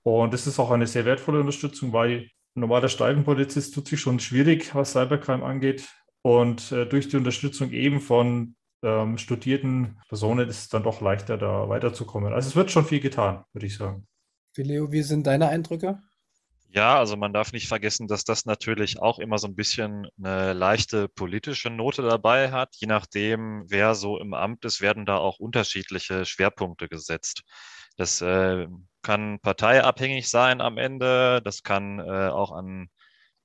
[0.04, 4.20] Und das ist auch eine sehr wertvolle Unterstützung, weil ein normaler Streifenpolizist tut sich schon
[4.20, 5.88] schwierig, was Cybercrime angeht.
[6.22, 11.38] Und äh, durch die Unterstützung eben von ähm, studierten Personen ist es dann doch leichter,
[11.38, 12.34] da weiterzukommen.
[12.34, 14.08] Also es wird schon viel getan, würde ich sagen.
[14.58, 16.02] Leo, wie sind deine Eindrücke?
[16.72, 20.54] Ja, also man darf nicht vergessen, dass das natürlich auch immer so ein bisschen eine
[20.54, 22.76] leichte politische Note dabei hat.
[22.78, 27.41] Je nachdem, wer so im Amt ist, werden da auch unterschiedliche Schwerpunkte gesetzt.
[27.97, 28.68] Das äh,
[29.02, 31.41] kann parteiabhängig sein am Ende.
[31.43, 32.89] Das kann äh, auch an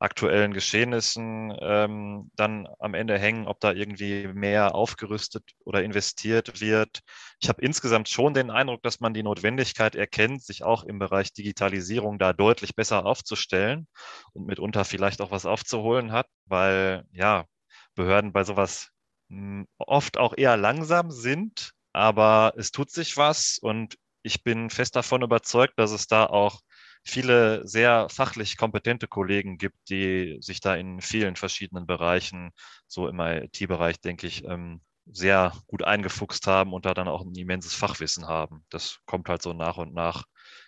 [0.05, 7.01] aktuellen Geschehnissen ähm, dann am Ende hängen, ob da irgendwie mehr aufgerüstet oder investiert wird.
[7.41, 11.33] Ich habe insgesamt schon den Eindruck, dass man die Notwendigkeit erkennt, sich auch im Bereich
[11.33, 13.89] Digitalisierung da deutlich besser aufzustellen
[14.35, 17.47] und mitunter vielleicht auch was aufzuholen hat, weil ja,
[17.95, 18.91] Behörden bei sowas
[19.31, 24.97] hm, oft auch eher langsam sind, aber es tut sich was und ich bin fest
[24.97, 26.61] davon überzeugt, dass es da auch
[27.05, 32.51] viele sehr fachlich kompetente Kollegen gibt, die sich da in vielen verschiedenen Bereichen,
[32.87, 37.35] so im IT-Bereich, denke ich, ähm, sehr gut eingefuchst haben und da dann auch ein
[37.35, 38.65] immenses Fachwissen haben.
[38.71, 40.25] Das kommt halt so nach und nach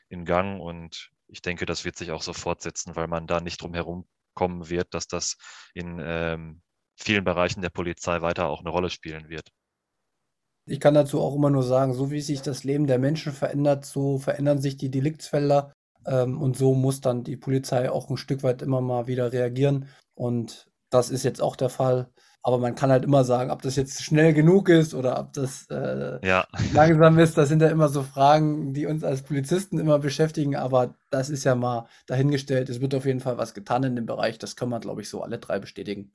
[0.09, 3.63] in Gang und ich denke, das wird sich auch so fortsetzen, weil man da nicht
[3.63, 5.37] drum herum kommen wird, dass das
[5.75, 6.61] in ähm,
[6.97, 9.51] vielen Bereichen der Polizei weiter auch eine Rolle spielen wird.
[10.69, 13.85] Ich kann dazu auch immer nur sagen, so wie sich das Leben der Menschen verändert,
[13.85, 15.73] so verändern sich die Deliktsfelder.
[16.07, 19.89] Ähm, und so muss dann die Polizei auch ein Stück weit immer mal wieder reagieren.
[20.15, 22.09] Und das ist jetzt auch der Fall.
[22.43, 25.67] Aber man kann halt immer sagen, ob das jetzt schnell genug ist oder ob das
[25.69, 26.47] äh, ja.
[26.73, 27.37] langsam ist.
[27.37, 30.55] Das sind ja immer so Fragen, die uns als Polizisten immer beschäftigen.
[30.55, 32.69] Aber das ist ja mal dahingestellt.
[32.71, 34.39] Es wird auf jeden Fall was getan in dem Bereich.
[34.39, 36.13] Das kann man, glaube ich, so alle drei bestätigen.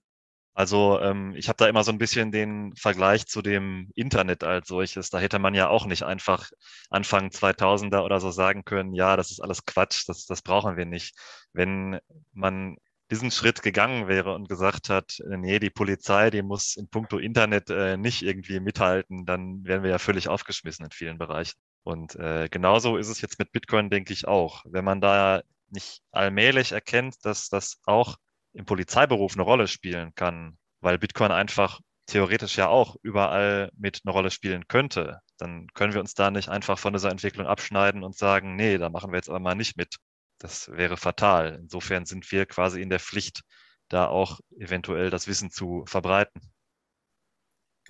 [0.53, 4.67] Also ähm, ich habe da immer so ein bisschen den Vergleich zu dem Internet als
[4.67, 5.09] solches.
[5.09, 6.49] Da hätte man ja auch nicht einfach
[6.89, 10.85] Anfang 2000er oder so sagen können, ja, das ist alles Quatsch, das, das brauchen wir
[10.85, 11.15] nicht.
[11.53, 11.99] Wenn
[12.33, 12.77] man
[13.11, 17.17] diesen Schritt gegangen wäre und gesagt hat, äh, nee, die Polizei, die muss in puncto
[17.17, 21.59] Internet äh, nicht irgendwie mithalten, dann wären wir ja völlig aufgeschmissen in vielen Bereichen.
[21.83, 24.63] Und äh, genauso ist es jetzt mit Bitcoin, denke ich auch.
[24.69, 28.17] Wenn man da nicht allmählich erkennt, dass das auch
[28.53, 34.13] im Polizeiberuf eine Rolle spielen kann, weil Bitcoin einfach theoretisch ja auch überall mit eine
[34.13, 38.17] Rolle spielen könnte, dann können wir uns da nicht einfach von dieser Entwicklung abschneiden und
[38.17, 39.95] sagen, nee, da machen wir jetzt aber mal nicht mit.
[40.37, 41.59] Das wäre fatal.
[41.61, 43.41] Insofern sind wir quasi in der Pflicht,
[43.87, 46.50] da auch eventuell das Wissen zu verbreiten.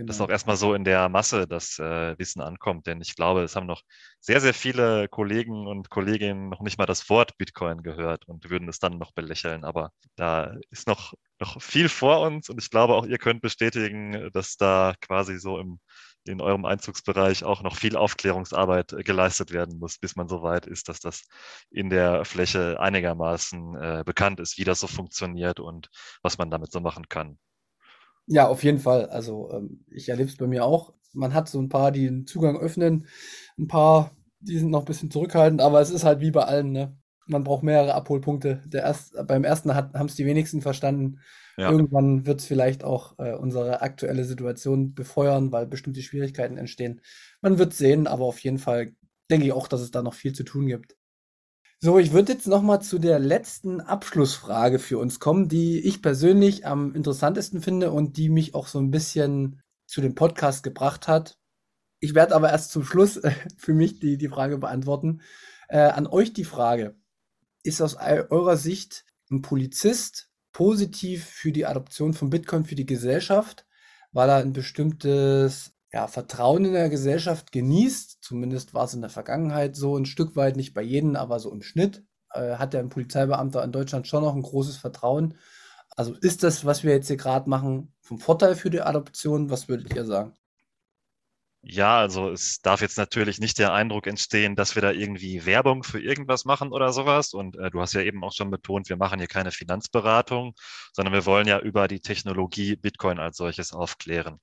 [0.01, 0.07] Genau.
[0.07, 2.87] Dass auch erstmal so in der Masse das äh, Wissen ankommt.
[2.87, 3.83] Denn ich glaube, es haben noch
[4.19, 8.67] sehr, sehr viele Kollegen und Kolleginnen noch nicht mal das Wort Bitcoin gehört und würden
[8.67, 9.63] es dann noch belächeln.
[9.63, 14.31] Aber da ist noch, noch viel vor uns und ich glaube auch, ihr könnt bestätigen,
[14.33, 15.79] dass da quasi so im,
[16.25, 20.89] in eurem Einzugsbereich auch noch viel Aufklärungsarbeit geleistet werden muss, bis man so weit ist,
[20.89, 21.23] dass das
[21.69, 25.89] in der Fläche einigermaßen äh, bekannt ist, wie das so funktioniert und
[26.23, 27.37] was man damit so machen kann.
[28.27, 29.05] Ja, auf jeden Fall.
[29.07, 30.93] Also ähm, ich erlebe es bei mir auch.
[31.13, 33.07] Man hat so ein paar, die den Zugang öffnen,
[33.57, 36.71] ein paar, die sind noch ein bisschen zurückhaltend, aber es ist halt wie bei allen,
[36.71, 36.97] ne?
[37.27, 38.61] Man braucht mehrere Abholpunkte.
[38.65, 41.19] Der erst, beim ersten haben es die wenigsten verstanden.
[41.57, 41.69] Ja.
[41.69, 47.01] Irgendwann wird es vielleicht auch äh, unsere aktuelle Situation befeuern, weil bestimmte Schwierigkeiten entstehen.
[47.41, 48.93] Man wird sehen, aber auf jeden Fall
[49.29, 50.95] denke ich auch, dass es da noch viel zu tun gibt.
[51.83, 56.03] So, ich würde jetzt noch mal zu der letzten Abschlussfrage für uns kommen, die ich
[56.03, 61.07] persönlich am interessantesten finde und die mich auch so ein bisschen zu dem Podcast gebracht
[61.07, 61.39] hat.
[61.99, 65.21] Ich werde aber erst zum Schluss äh, für mich die, die Frage beantworten.
[65.69, 66.95] Äh, an euch die Frage.
[67.63, 73.65] Ist aus eurer Sicht ein Polizist positiv für die Adoption von Bitcoin für die Gesellschaft,
[74.11, 78.19] weil er ein bestimmtes ja, Vertrauen in der Gesellschaft genießt.
[78.21, 81.51] Zumindest war es in der Vergangenheit so ein Stück weit, nicht bei jedem, aber so
[81.51, 85.37] im Schnitt äh, hat der Polizeibeamter in Deutschland schon noch ein großes Vertrauen.
[85.97, 89.49] Also ist das, was wir jetzt hier gerade machen, vom Vorteil für die Adoption?
[89.49, 90.33] Was würdet ihr sagen?
[91.63, 95.83] Ja, also es darf jetzt natürlich nicht der Eindruck entstehen, dass wir da irgendwie Werbung
[95.83, 97.33] für irgendwas machen oder sowas.
[97.33, 100.55] Und äh, du hast ja eben auch schon betont, wir machen hier keine Finanzberatung,
[100.93, 104.39] sondern wir wollen ja über die Technologie Bitcoin als solches aufklären.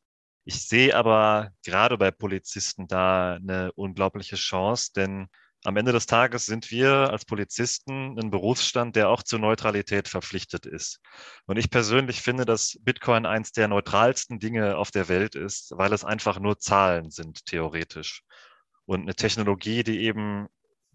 [0.48, 5.28] Ich sehe aber gerade bei Polizisten da eine unglaubliche Chance, denn
[5.62, 10.64] am Ende des Tages sind wir als Polizisten ein Berufsstand, der auch zur Neutralität verpflichtet
[10.64, 11.00] ist.
[11.44, 15.92] Und ich persönlich finde, dass Bitcoin eins der neutralsten Dinge auf der Welt ist, weil
[15.92, 18.22] es einfach nur Zahlen sind, theoretisch.
[18.86, 20.46] Und eine Technologie, die eben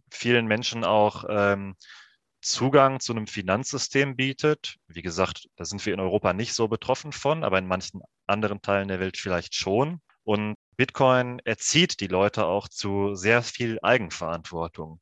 [0.10, 1.76] vielen Menschen auch ähm,
[2.44, 4.76] Zugang zu einem Finanzsystem bietet.
[4.88, 8.62] Wie gesagt, da sind wir in Europa nicht so betroffen von, aber in manchen anderen
[8.62, 10.02] Teilen der Welt vielleicht schon.
[10.24, 15.00] Und Bitcoin erzieht die Leute auch zu sehr viel Eigenverantwortung.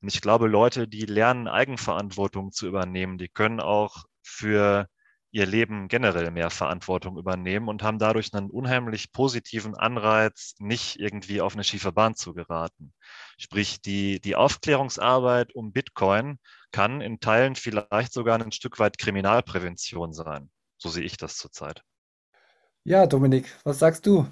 [0.00, 4.88] Und ich glaube, Leute, die lernen, Eigenverantwortung zu übernehmen, die können auch für
[5.30, 11.40] ihr Leben generell mehr Verantwortung übernehmen und haben dadurch einen unheimlich positiven Anreiz, nicht irgendwie
[11.40, 12.92] auf eine schiefe Bahn zu geraten.
[13.38, 16.38] Sprich, die, die Aufklärungsarbeit um Bitcoin
[16.72, 20.50] kann in Teilen vielleicht sogar ein Stück weit Kriminalprävention sein.
[20.78, 21.82] So sehe ich das zurzeit.
[22.84, 24.26] Ja, Dominik, was sagst du?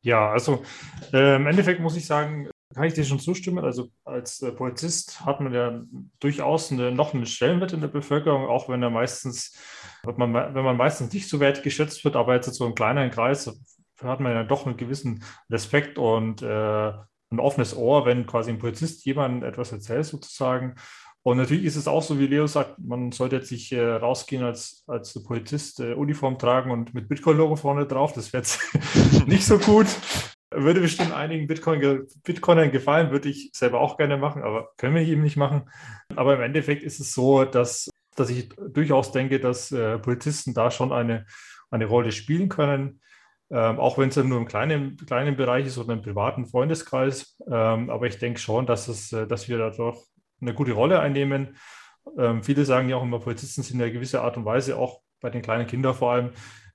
[0.00, 0.64] Ja, also
[1.12, 3.64] äh, im Endeffekt muss ich sagen, kann ich dir schon zustimmen.
[3.64, 5.82] Also als äh, Polizist hat man ja
[6.20, 9.56] durchaus eine, noch einen Stellenwert in der Bevölkerung, auch wenn er meistens,
[10.04, 13.50] wenn man, wenn man meistens nicht so wertgeschätzt wird, aber jetzt so im kleineren Kreis
[14.00, 16.92] hat man ja doch einen gewissen Respekt und äh,
[17.30, 20.76] ein offenes Ohr, wenn quasi ein Polizist jemandem etwas erzählt sozusagen.
[21.28, 24.42] Und natürlich ist es auch so, wie Leo sagt, man sollte jetzt nicht äh, rausgehen
[24.42, 28.14] als, als Polizist, äh, Uniform tragen und mit Bitcoin-Logo vorne drauf.
[28.14, 28.60] Das wäre jetzt
[29.26, 29.88] nicht so gut.
[30.50, 35.02] Würde bestimmt einigen Bitcoin, Bitcoinern gefallen, würde ich selber auch gerne machen, aber können wir
[35.02, 35.68] eben nicht machen.
[36.16, 40.70] Aber im Endeffekt ist es so, dass, dass ich durchaus denke, dass äh, Polizisten da
[40.70, 41.26] schon eine,
[41.70, 43.02] eine Rolle spielen können.
[43.50, 47.36] Ähm, auch wenn es ja nur im kleinen, kleinen Bereich ist oder im privaten Freundeskreis.
[47.46, 50.08] Ähm, aber ich denke schon, dass, es, äh, dass wir da doch
[50.40, 51.56] eine gute Rolle einnehmen.
[52.16, 55.00] Ähm, viele sagen ja auch immer, Polizisten sind in einer gewissen Art und Weise auch
[55.20, 56.30] bei den kleinen Kindern vor allem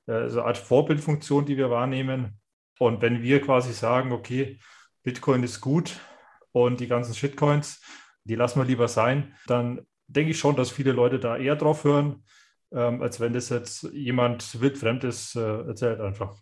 [0.07, 2.39] äh, so eine Art Vorbildfunktion, die wir wahrnehmen.
[2.80, 4.59] Und wenn wir quasi sagen, okay,
[5.03, 5.99] Bitcoin ist gut
[6.51, 7.82] und die ganzen Shitcoins,
[8.24, 11.84] die lassen wir lieber sein, dann denke ich schon, dass viele Leute da eher drauf
[11.84, 12.24] hören,
[12.72, 16.36] ähm, als wenn das jetzt jemand wildfremdes äh, erzählt einfach.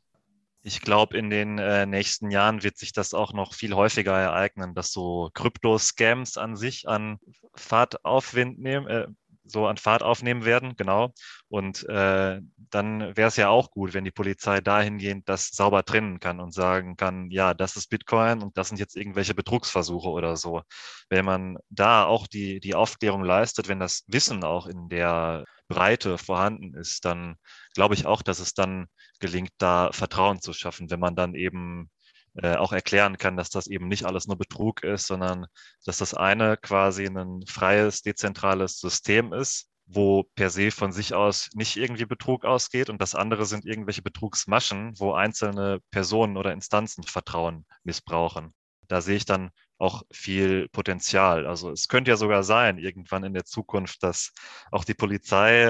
[0.64, 4.76] Ich glaube, in den äh, nächsten Jahren wird sich das auch noch viel häufiger ereignen,
[4.76, 7.18] dass so Krypto-Scams an sich an
[7.56, 9.08] Fahrt aufwind nehmen, äh,
[9.44, 11.14] so an Fahrt aufnehmen werden, genau.
[11.50, 16.20] Und äh, dann wäre es ja auch gut, wenn die Polizei dahingehend das sauber trennen
[16.20, 20.38] kann und sagen kann, ja, das ist Bitcoin und das sind jetzt irgendwelche Betrugsversuche oder
[20.38, 20.62] so.
[21.10, 26.18] Wenn man da auch die, die Aufklärung leistet, wenn das Wissen auch in der Breite
[26.18, 27.36] vorhanden ist, dann
[27.74, 28.88] glaube ich auch, dass es dann
[29.22, 31.90] gelingt, da Vertrauen zu schaffen, wenn man dann eben
[32.36, 35.48] äh, auch erklären kann, dass das eben nicht alles nur Betrug ist, sondern
[35.86, 41.50] dass das eine quasi ein freies, dezentrales System ist, wo per se von sich aus
[41.54, 47.04] nicht irgendwie Betrug ausgeht und das andere sind irgendwelche Betrugsmaschen, wo einzelne Personen oder Instanzen
[47.04, 48.54] Vertrauen missbrauchen.
[48.88, 51.48] Da sehe ich dann auch viel Potenzial.
[51.48, 54.32] Also es könnte ja sogar sein, irgendwann in der Zukunft, dass
[54.72, 55.64] auch die Polizei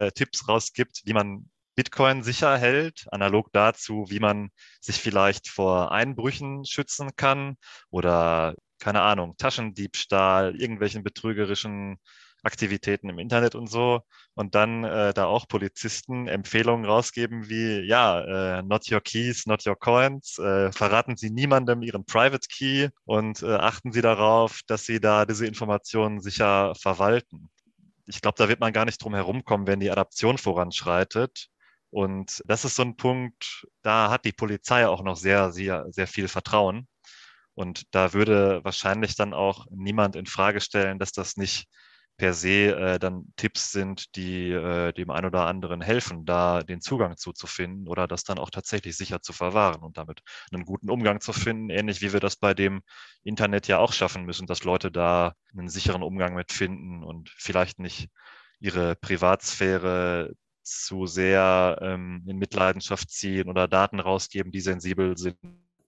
[0.00, 4.50] äh, Tipps rausgibt, wie man Bitcoin sicher hält, analog dazu, wie man
[4.80, 7.56] sich vielleicht vor Einbrüchen schützen kann
[7.90, 11.98] oder keine Ahnung, Taschendiebstahl, irgendwelchen betrügerischen
[12.42, 14.02] Aktivitäten im Internet und so.
[14.34, 19.66] Und dann äh, da auch Polizisten Empfehlungen rausgeben wie, ja, äh, not your keys, not
[19.66, 20.38] your coins.
[20.38, 25.26] Äh, verraten Sie niemandem Ihren Private Key und äh, achten Sie darauf, dass Sie da
[25.26, 27.50] diese Informationen sicher verwalten.
[28.06, 31.48] Ich glaube, da wird man gar nicht drum herumkommen, wenn die Adaption voranschreitet.
[31.96, 36.06] Und das ist so ein Punkt, da hat die Polizei auch noch sehr, sehr, sehr
[36.06, 36.88] viel Vertrauen.
[37.54, 41.68] Und da würde wahrscheinlich dann auch niemand in Frage stellen, dass das nicht
[42.18, 46.82] per se äh, dann Tipps sind, die äh, dem einen oder anderen helfen, da den
[46.82, 50.20] Zugang zuzufinden oder das dann auch tatsächlich sicher zu verwahren und damit
[50.52, 52.82] einen guten Umgang zu finden, ähnlich wie wir das bei dem
[53.22, 57.78] Internet ja auch schaffen müssen, dass Leute da einen sicheren Umgang mit finden und vielleicht
[57.78, 58.10] nicht
[58.60, 60.34] ihre Privatsphäre
[60.66, 65.36] zu sehr ähm, in Mitleidenschaft ziehen oder Daten rausgeben, die sensibel sind.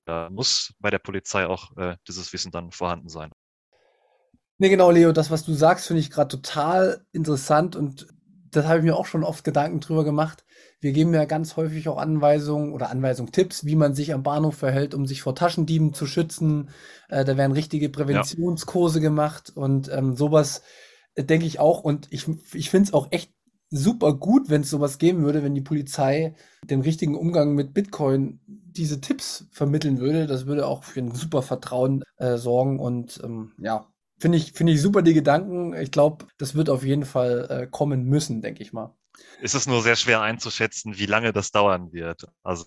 [0.04, 3.30] Da muss bei der Polizei auch äh, dieses Wissen dann vorhanden sein.
[4.58, 8.08] Nee, genau, Leo, das, was du sagst, finde ich gerade total interessant und
[8.50, 10.44] das habe ich mir auch schon oft Gedanken drüber gemacht.
[10.80, 14.56] Wir geben ja ganz häufig auch Anweisungen oder Anweisungen, Tipps, wie man sich am Bahnhof
[14.56, 16.70] verhält, um sich vor Taschendieben zu schützen.
[17.08, 19.02] Äh, da werden richtige Präventionskurse ja.
[19.02, 20.62] gemacht und ähm, sowas
[21.14, 21.82] äh, denke ich auch.
[21.82, 23.32] Und ich, ich finde es auch echt
[23.70, 28.40] super gut, wenn es sowas geben würde, wenn die Polizei den richtigen Umgang mit Bitcoin
[28.46, 30.26] diese Tipps vermitteln würde.
[30.26, 33.86] Das würde auch für ein super Vertrauen äh, sorgen und ähm, ja,
[34.20, 35.74] Finde ich, finde ich super die Gedanken.
[35.74, 38.97] Ich glaube, das wird auf jeden Fall äh, kommen müssen, denke ich mal.
[39.40, 42.24] Es ist nur sehr schwer einzuschätzen, wie lange das dauern wird.
[42.42, 42.66] Also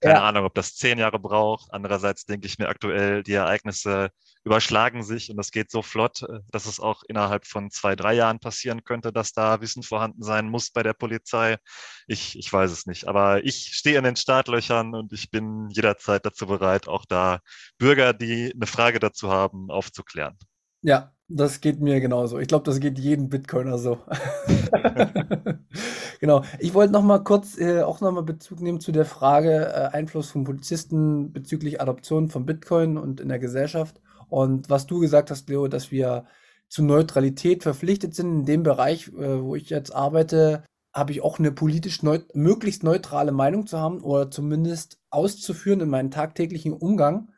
[0.00, 0.28] keine ja.
[0.28, 1.68] Ahnung, ob das zehn Jahre braucht.
[1.70, 4.10] Andererseits denke ich mir aktuell, die Ereignisse
[4.44, 8.40] überschlagen sich und das geht so flott, dass es auch innerhalb von zwei, drei Jahren
[8.40, 11.58] passieren könnte, dass da Wissen vorhanden sein muss bei der Polizei.
[12.06, 13.06] Ich, ich weiß es nicht.
[13.06, 17.40] Aber ich stehe in den Startlöchern und ich bin jederzeit dazu bereit, auch da
[17.76, 20.38] Bürger, die eine Frage dazu haben, aufzuklären.
[20.80, 22.38] Ja, das geht mir genauso.
[22.38, 23.98] Ich glaube, das geht jedem Bitcoiner so.
[26.20, 26.42] genau.
[26.58, 29.94] Ich wollte noch mal kurz äh, auch noch mal Bezug nehmen zu der Frage äh,
[29.94, 34.00] Einfluss von Polizisten bezüglich Adoption von Bitcoin und in der Gesellschaft.
[34.30, 36.24] Und was du gesagt hast, Leo, dass wir
[36.68, 40.64] zu Neutralität verpflichtet sind in dem Bereich, äh, wo ich jetzt arbeite,
[40.94, 45.90] habe ich auch eine politisch neut möglichst neutrale Meinung zu haben oder zumindest auszuführen in
[45.90, 47.32] meinem tagtäglichen Umgang.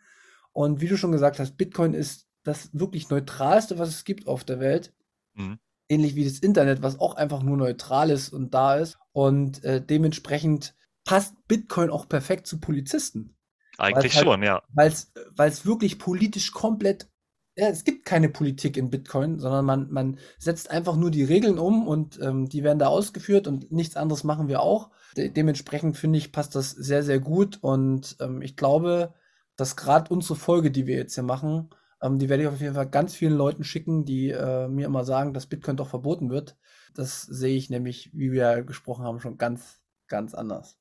[0.52, 4.44] Und wie du schon gesagt hast, Bitcoin ist das wirklich neutralste, was es gibt auf
[4.44, 4.92] der Welt.
[5.34, 5.58] Mhm.
[5.88, 8.98] Ähnlich wie das Internet, was auch einfach nur neutral ist und da ist.
[9.12, 10.74] Und äh, dementsprechend
[11.04, 13.36] passt Bitcoin auch perfekt zu Polizisten.
[13.78, 14.62] Eigentlich halt, schon, ja.
[14.74, 17.08] Weil es wirklich politisch komplett
[17.56, 21.58] ja, es gibt keine Politik in Bitcoin, sondern man, man setzt einfach nur die Regeln
[21.58, 24.90] um und ähm, die werden da ausgeführt und nichts anderes machen wir auch.
[25.16, 29.14] De dementsprechend finde ich, passt das sehr, sehr gut und ähm, ich glaube,
[29.56, 31.70] dass gerade unsere Folge, die wir jetzt hier machen,
[32.02, 35.04] ähm, die werde ich auf jeden Fall ganz vielen Leuten schicken, die äh, mir immer
[35.04, 36.56] sagen, dass Bitcoin doch verboten wird.
[36.94, 40.78] Das sehe ich nämlich, wie wir gesprochen haben, schon ganz, ganz anders.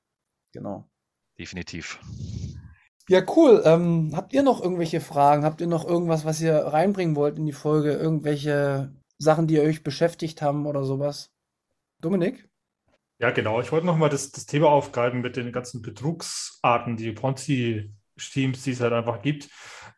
[0.52, 0.90] Genau.
[1.38, 2.00] Definitiv.
[3.08, 3.62] Ja, cool.
[3.66, 5.44] Ähm, habt ihr noch irgendwelche Fragen?
[5.44, 7.94] Habt ihr noch irgendwas, was ihr reinbringen wollt in die Folge?
[7.94, 11.32] Irgendwelche Sachen, die euch beschäftigt haben oder sowas?
[12.02, 12.48] Dominik?
[13.18, 13.60] Ja, genau.
[13.62, 18.80] Ich wollte nochmal das, das Thema aufgreifen mit den ganzen Betrugsarten, die Ponzi-Schemes, die es
[18.80, 19.50] halt einfach gibt.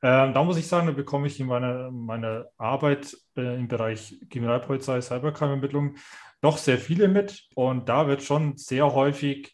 [0.04, 4.20] Ähm, da muss ich sagen, da bekomme ich in meiner, meiner Arbeit äh, im Bereich
[4.30, 5.96] Kriminalpolizei, Cybercrime-Ermittlung
[6.42, 7.48] doch sehr viele mit.
[7.56, 9.54] Und da wird schon sehr häufig,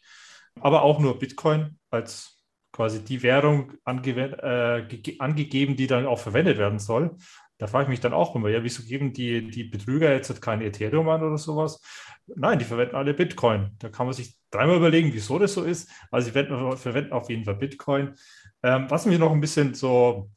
[0.60, 2.42] aber auch nur Bitcoin als
[2.72, 7.16] quasi die Währung ange äh, angegeben, die dann auch verwendet werden soll.
[7.58, 10.62] Da frage ich mich dann auch immer, ja, wieso geben die, die Betrüger jetzt kein
[10.62, 11.80] Ethereum an oder sowas?
[12.26, 13.72] Nein, die verwenden alle Bitcoin.
[13.78, 15.90] Da kann man sich dreimal überlegen, wieso das so ist.
[16.10, 18.14] Also sie verwenden, verwenden auf jeden Fall Bitcoin.
[18.62, 20.30] Ähm, was mir noch ein bisschen so,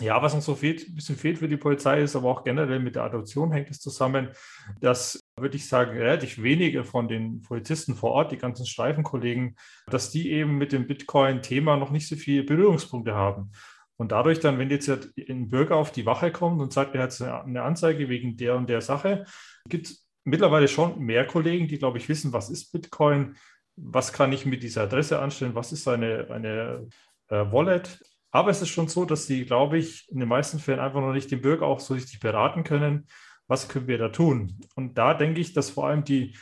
[0.00, 2.78] ja, was uns so fehlt, ein bisschen fehlt für die Polizei ist, aber auch generell
[2.78, 4.28] mit der Adoption hängt es zusammen,
[4.80, 10.10] dass würde ich sagen, relativ wenige von den Polizisten vor Ort, die ganzen Streifenkollegen, dass
[10.10, 13.52] die eben mit dem Bitcoin-Thema noch nicht so viele Berührungspunkte haben.
[13.96, 17.20] Und dadurch dann, wenn jetzt ein Bürger auf die Wache kommt und sagt, er hat
[17.20, 19.24] eine Anzeige wegen der und der Sache,
[19.68, 23.36] gibt es mittlerweile schon mehr Kollegen, die, glaube ich, wissen, was ist Bitcoin,
[23.76, 26.88] was kann ich mit dieser Adresse anstellen, was ist eine, eine
[27.28, 28.00] äh, Wallet.
[28.30, 31.12] Aber es ist schon so, dass sie, glaube ich, in den meisten Fällen einfach noch
[31.12, 33.06] nicht den Bürger auch so richtig beraten können
[33.48, 34.60] was können wir da tun?
[34.76, 36.36] Und da denke ich, dass vor allem die,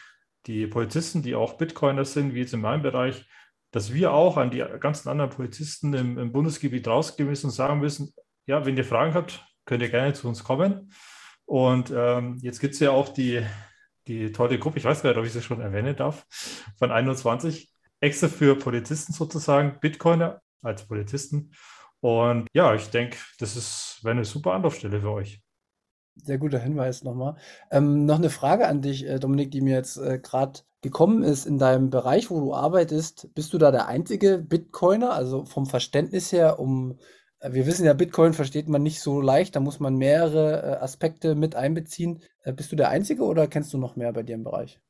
[0.47, 3.24] die Polizisten, die auch Bitcoiner sind, wie jetzt in meinem Bereich,
[3.70, 7.80] dass wir auch an die ganzen anderen Polizisten im, im Bundesgebiet rausgehen müssen und sagen
[7.80, 8.12] müssen,
[8.47, 10.93] ja, wenn ihr Fragen habt, könnt ihr gerne zu uns kommen.
[11.45, 13.45] Und ähm, jetzt gibt es ja auch die,
[14.09, 16.26] die tolle Gruppe, ich weiß gar nicht, ob ich sie schon erwähnen darf,
[16.76, 21.53] von 21, extra für Polizisten sozusagen, Bitcoiner als Polizisten.
[22.01, 25.40] Und ja, ich denke, das ist eine super Anlaufstelle für euch.
[26.16, 27.36] Sehr guter Hinweis nochmal.
[27.70, 31.47] Ähm, noch eine Frage an dich, äh, Dominik, die mir jetzt äh, gerade gekommen ist.
[31.47, 35.12] In deinem Bereich, wo du arbeitest, bist du da der einzige Bitcoiner?
[35.12, 36.99] Also vom Verständnis her, um,
[37.40, 40.76] äh, wir wissen ja, Bitcoin versteht man nicht so leicht, da muss man mehrere äh,
[40.82, 42.22] Aspekte mit einbeziehen.
[42.42, 44.80] Äh, bist du der Einzige oder kennst du noch mehr bei dir im Bereich?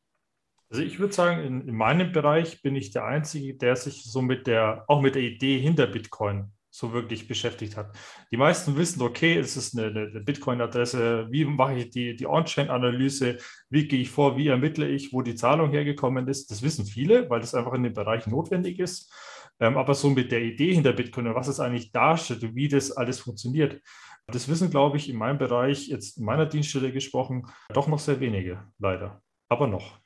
[0.68, 4.20] Also ich würde sagen, in, in meinem Bereich bin ich der Einzige, der sich so
[4.20, 7.96] mit der, auch mit der Idee hinter Bitcoin so wirklich beschäftigt hat.
[8.30, 13.38] Die meisten wissen, okay, es ist eine, eine Bitcoin-Adresse, wie mache ich die, die On-Chain-Analyse,
[13.70, 16.50] wie gehe ich vor, wie ermittle ich, wo die Zahlung hergekommen ist.
[16.50, 19.10] Das wissen viele, weil das einfach in dem Bereich notwendig ist.
[19.58, 22.68] Ähm, aber so mit der Idee hinter Bitcoin und was es eigentlich darstellt und wie
[22.68, 23.80] das alles funktioniert,
[24.26, 28.20] das wissen, glaube ich, in meinem Bereich, jetzt in meiner Dienststelle gesprochen, doch noch sehr
[28.20, 29.22] wenige, leider.
[29.48, 29.98] Aber noch.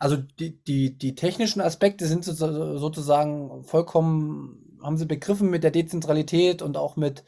[0.00, 6.62] Also die, die, die technischen Aspekte sind sozusagen vollkommen haben sie begriffen mit der Dezentralität
[6.62, 7.24] und auch mit,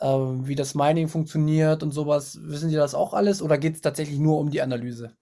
[0.00, 2.38] äh, wie das Mining funktioniert und sowas?
[2.42, 5.16] Wissen Sie das auch alles oder geht es tatsächlich nur um die Analyse?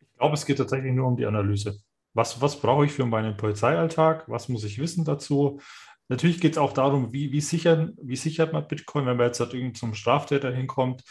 [0.00, 1.78] Ich glaube, es geht tatsächlich nur um die Analyse.
[2.14, 4.28] Was, was brauche ich für meinen Polizeialltag?
[4.28, 5.60] Was muss ich wissen dazu?
[6.08, 9.40] Natürlich geht es auch darum, wie, wie, sichern, wie sichert man Bitcoin, wenn man jetzt
[9.40, 11.04] halt irgendwie zum Straftäter hinkommt,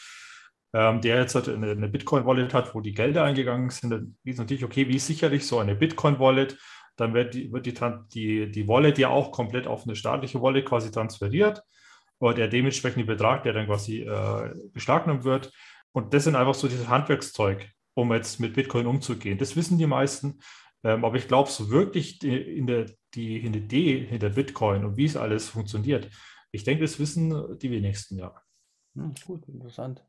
[0.74, 3.92] ähm, der jetzt halt eine, eine Bitcoin-Wallet hat, wo die Gelder eingegangen sind.
[3.92, 6.58] Dann ist natürlich, okay, wie sichere ich so eine Bitcoin-Wallet?
[6.98, 7.74] Dann wird die, wird die,
[8.14, 11.64] die, die Wallet ja auch komplett auf eine staatliche Wallet quasi transferiert.
[12.20, 15.54] Oder der dementsprechende Betrag, der dann quasi äh, beschlagnahmt wird.
[15.92, 19.38] Und das sind einfach so dieses Handwerkszeug, um jetzt mit Bitcoin umzugehen.
[19.38, 20.40] Das wissen die meisten.
[20.84, 25.06] Ähm, aber ich glaube, so wirklich die, in der, die, Idee hinter Bitcoin und wie
[25.06, 26.10] es alles funktioniert,
[26.52, 28.34] ich denke, das wissen die wenigsten, ja.
[28.96, 30.04] Hm, gut, interessant.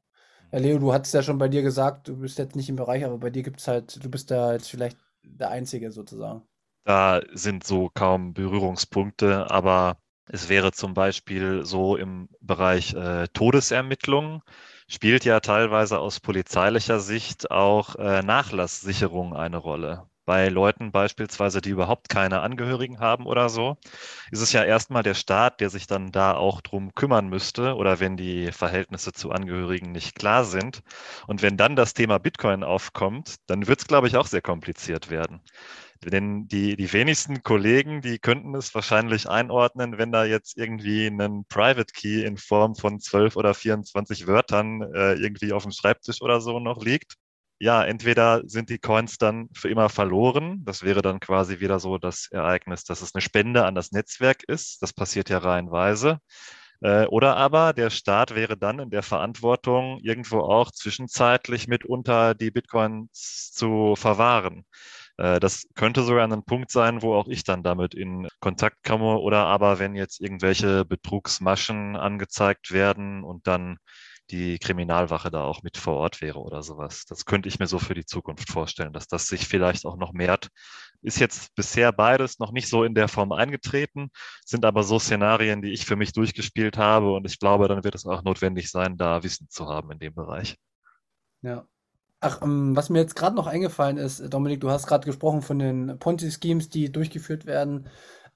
[0.52, 3.04] Ja, Leo, du hattest ja schon bei dir gesagt, du bist jetzt nicht im Bereich,
[3.04, 6.42] aber bei dir gibt es halt, du bist da jetzt vielleicht der Einzige sozusagen.
[6.88, 14.40] Da sind so kaum Berührungspunkte, aber es wäre zum Beispiel so im Bereich äh, Todesermittlungen,
[14.88, 20.07] spielt ja teilweise aus polizeilicher Sicht auch äh, Nachlasssicherung eine Rolle.
[20.28, 23.78] Bei Leuten beispielsweise, die überhaupt keine Angehörigen haben oder so,
[24.30, 27.98] ist es ja erstmal der Staat, der sich dann da auch drum kümmern müsste oder
[27.98, 30.82] wenn die Verhältnisse zu Angehörigen nicht klar sind.
[31.28, 35.08] Und wenn dann das Thema Bitcoin aufkommt, dann wird es, glaube ich, auch sehr kompliziert
[35.08, 35.40] werden.
[36.04, 41.46] Denn die, die wenigsten Kollegen, die könnten es wahrscheinlich einordnen, wenn da jetzt irgendwie ein
[41.48, 46.42] Private Key in Form von 12 oder 24 Wörtern äh, irgendwie auf dem Schreibtisch oder
[46.42, 47.17] so noch liegt
[47.60, 50.62] ja, entweder sind die Coins dann für immer verloren.
[50.64, 54.44] Das wäre dann quasi wieder so das Ereignis, dass es eine Spende an das Netzwerk
[54.44, 54.82] ist.
[54.82, 56.20] Das passiert ja reihenweise.
[56.80, 62.50] Äh, oder aber der Staat wäre dann in der Verantwortung, irgendwo auch zwischenzeitlich mitunter die
[62.52, 64.64] Bitcoins zu verwahren.
[65.16, 69.18] Äh, das könnte sogar ein Punkt sein, wo auch ich dann damit in Kontakt komme.
[69.18, 73.78] Oder aber wenn jetzt irgendwelche Betrugsmaschen angezeigt werden und dann
[74.30, 77.04] die Kriminalwache da auch mit vor Ort wäre oder sowas.
[77.06, 80.12] Das könnte ich mir so für die Zukunft vorstellen, dass das sich vielleicht auch noch
[80.12, 80.48] mehrt.
[81.02, 84.10] Ist jetzt bisher beides noch nicht so in der Form eingetreten,
[84.44, 87.94] sind aber so Szenarien, die ich für mich durchgespielt habe und ich glaube, dann wird
[87.94, 90.56] es auch notwendig sein, da Wissen zu haben in dem Bereich.
[91.42, 91.66] Ja.
[92.20, 95.58] Ach, ähm, was mir jetzt gerade noch eingefallen ist, Dominik, du hast gerade gesprochen von
[95.60, 97.88] den Ponzi-Schemes, die durchgeführt werden,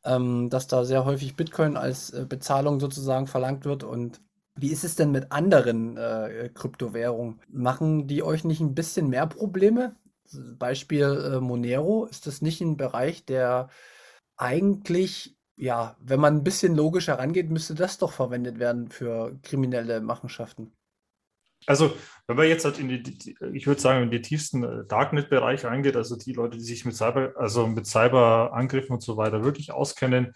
[0.05, 4.21] ähm, dass da sehr häufig Bitcoin als äh, Bezahlung sozusagen verlangt wird und
[4.55, 7.41] wie ist es denn mit anderen äh, Kryptowährungen?
[7.49, 9.97] Machen die euch nicht ein bisschen mehr Probleme?
[10.59, 13.69] Beispiel äh, Monero, ist das nicht ein Bereich, der
[14.37, 20.01] eigentlich, ja, wenn man ein bisschen logisch herangeht, müsste das doch verwendet werden für kriminelle
[20.01, 20.73] Machenschaften?
[21.67, 21.95] Also,
[22.27, 25.97] wenn man jetzt halt in die, ich würde sagen, in die tiefsten äh, Darknet-Bereiche reingeht,
[25.97, 30.33] also die Leute, die sich mit Cyber, also mit Cyberangriffen und so weiter wirklich auskennen,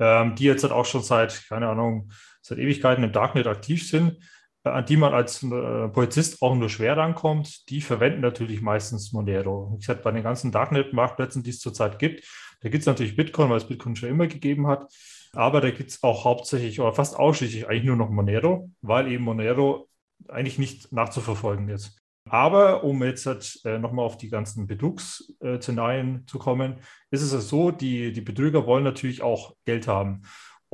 [0.00, 2.10] ähm, die jetzt halt auch schon seit, keine Ahnung,
[2.44, 4.18] seit Ewigkeiten im Darknet aktiv sind,
[4.64, 9.12] äh, an die man als äh, Polizist auch nur schwer rankommt, die verwenden natürlich meistens
[9.12, 9.76] Monero.
[9.80, 12.24] Ich sage, bei den ganzen Darknet-Marktplätzen, die es zurzeit gibt,
[12.60, 14.92] da gibt es natürlich Bitcoin, weil es Bitcoin schon immer gegeben hat.
[15.32, 19.24] Aber da gibt es auch hauptsächlich oder fast ausschließlich eigentlich nur noch Monero, weil eben
[19.24, 19.88] Monero
[20.28, 21.98] eigentlich nicht nachzuverfolgen ist.
[22.30, 26.76] Aber um jetzt halt, äh, nochmal auf die ganzen Betrugsszenarien äh, zu kommen,
[27.10, 30.22] ist es so, die, die Betrüger wollen natürlich auch Geld haben.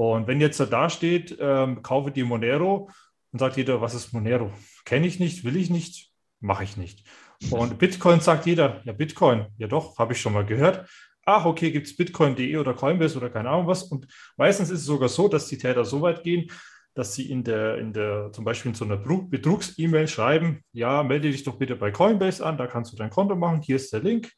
[0.01, 2.89] Und wenn jetzt da steht, ähm, kaufe die Monero,
[3.33, 4.51] dann sagt jeder, was ist Monero?
[4.87, 7.07] Kenne ich nicht, will ich nicht, mache ich nicht.
[7.51, 10.89] Und Bitcoin sagt jeder, ja, Bitcoin, ja doch, habe ich schon mal gehört.
[11.27, 13.83] Ach, okay, gibt es Bitcoin.de oder Coinbase oder keine Ahnung was.
[13.83, 14.07] Und
[14.39, 16.51] meistens ist es sogar so, dass die Täter so weit gehen,
[16.95, 21.31] dass sie in der, in der, zum Beispiel in so einer Betrugs-E-Mail schreiben, ja, melde
[21.31, 24.01] dich doch bitte bei Coinbase an, da kannst du dein Konto machen, hier ist der
[24.01, 24.33] Link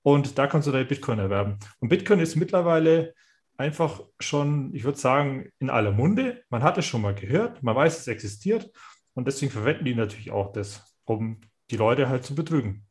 [0.00, 1.58] und da kannst du dein Bitcoin erwerben.
[1.80, 3.12] Und Bitcoin ist mittlerweile
[3.56, 6.42] einfach schon, ich würde sagen, in aller Munde.
[6.48, 8.70] Man hat es schon mal gehört, man weiß, es existiert
[9.14, 11.40] und deswegen verwenden die natürlich auch das, um
[11.70, 12.86] die Leute halt zu betrügen.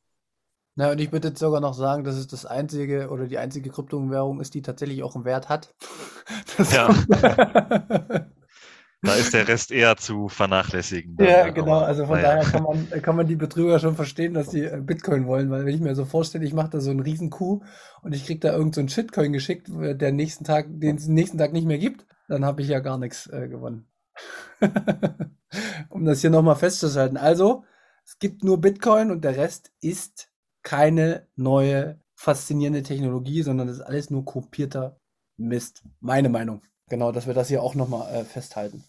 [0.75, 3.69] Na, und ich würde jetzt sogar noch sagen, dass es das einzige oder die einzige
[3.69, 5.73] Kryptowährung ist, die tatsächlich auch einen Wert hat.
[6.57, 6.87] Das ja.
[9.03, 11.17] Da ist der Rest eher zu vernachlässigen.
[11.19, 11.79] Ja, genau.
[11.79, 12.35] Also von naja.
[12.35, 15.65] daher kann man, kann man die Betrüger schon verstehen, dass die äh, Bitcoin wollen, weil
[15.65, 17.63] wenn ich mir so vorstelle, ich mache da so einen riesen Coup
[18.03, 21.39] und ich kriege da irgendeinen so Shitcoin geschickt, äh, der nächsten Tag, den es nächsten
[21.39, 23.87] Tag nicht mehr gibt, dann habe ich ja gar nichts äh, gewonnen.
[25.89, 27.17] um das hier nochmal festzuhalten.
[27.17, 27.63] Also,
[28.05, 30.29] es gibt nur Bitcoin und der Rest ist
[30.61, 34.97] keine neue faszinierende Technologie, sondern das ist alles nur kopierter
[35.37, 35.83] Mist.
[35.99, 36.61] Meine Meinung.
[36.87, 38.83] Genau, dass wir das hier auch nochmal äh, festhalten.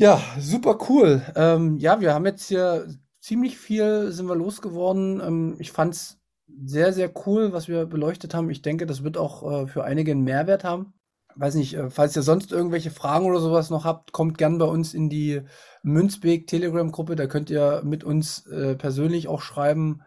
[0.00, 1.22] Ja, super cool.
[1.34, 2.86] Ähm, ja, wir haben jetzt hier
[3.20, 5.20] ziemlich viel sind wir losgeworden.
[5.20, 6.20] Ähm, ich fand's
[6.64, 8.48] sehr, sehr cool, was wir beleuchtet haben.
[8.48, 10.94] Ich denke, das wird auch äh, für einige einen Mehrwert haben.
[11.34, 14.66] Weiß nicht, äh, falls ihr sonst irgendwelche Fragen oder sowas noch habt, kommt gern bei
[14.66, 15.42] uns in die
[15.82, 17.16] Münzweg Telegram-Gruppe.
[17.16, 20.02] Da könnt ihr mit uns äh, persönlich auch schreiben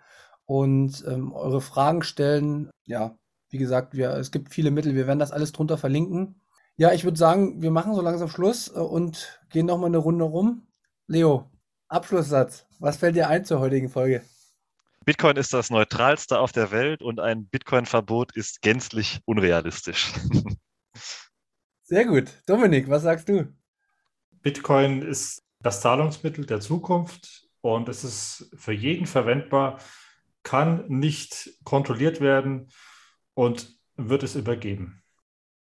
[0.45, 2.69] und ähm, eure Fragen stellen.
[2.85, 3.17] Ja,
[3.49, 4.95] wie gesagt, wir, es gibt viele Mittel.
[4.95, 6.40] Wir werden das alles drunter verlinken.
[6.81, 9.99] Ja, ich würde sagen, wir machen so langsam Schluss äh, und gehen noch mal eine
[9.99, 10.65] Runde rum.
[11.05, 11.47] Leo,
[11.89, 12.65] Abschlusssatz.
[12.79, 14.23] Was fällt dir ein zur heutigen Folge?
[15.05, 20.11] Bitcoin ist das neutralste auf der Welt und ein Bitcoin-Verbot ist gänzlich unrealistisch.
[21.83, 22.31] Sehr gut.
[22.47, 23.53] Dominik, was sagst du?
[24.41, 29.77] Bitcoin ist das Zahlungsmittel der Zukunft und es ist für jeden verwendbar,
[30.41, 32.69] kann nicht kontrolliert werden
[33.35, 35.00] und wird es übergeben.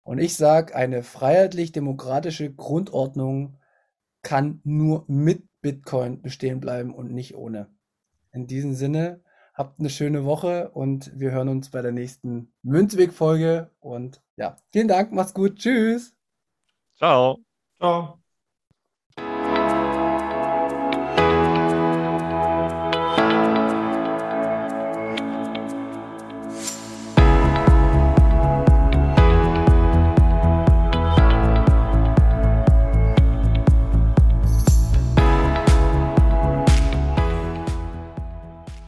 [0.06, 3.58] Und ich sage, eine freiheitlich-demokratische Grundordnung
[4.22, 7.74] kann nur mit Bitcoin bestehen bleiben und nicht ohne.
[8.32, 9.24] In diesem Sinne,
[9.56, 13.72] habt eine schöne Woche und wir hören uns bei der nächsten Münzweg-Folge.
[13.80, 16.16] Und ja, vielen Dank, macht's gut, tschüss.
[16.98, 17.40] Ciao.
[17.78, 18.25] Ciao.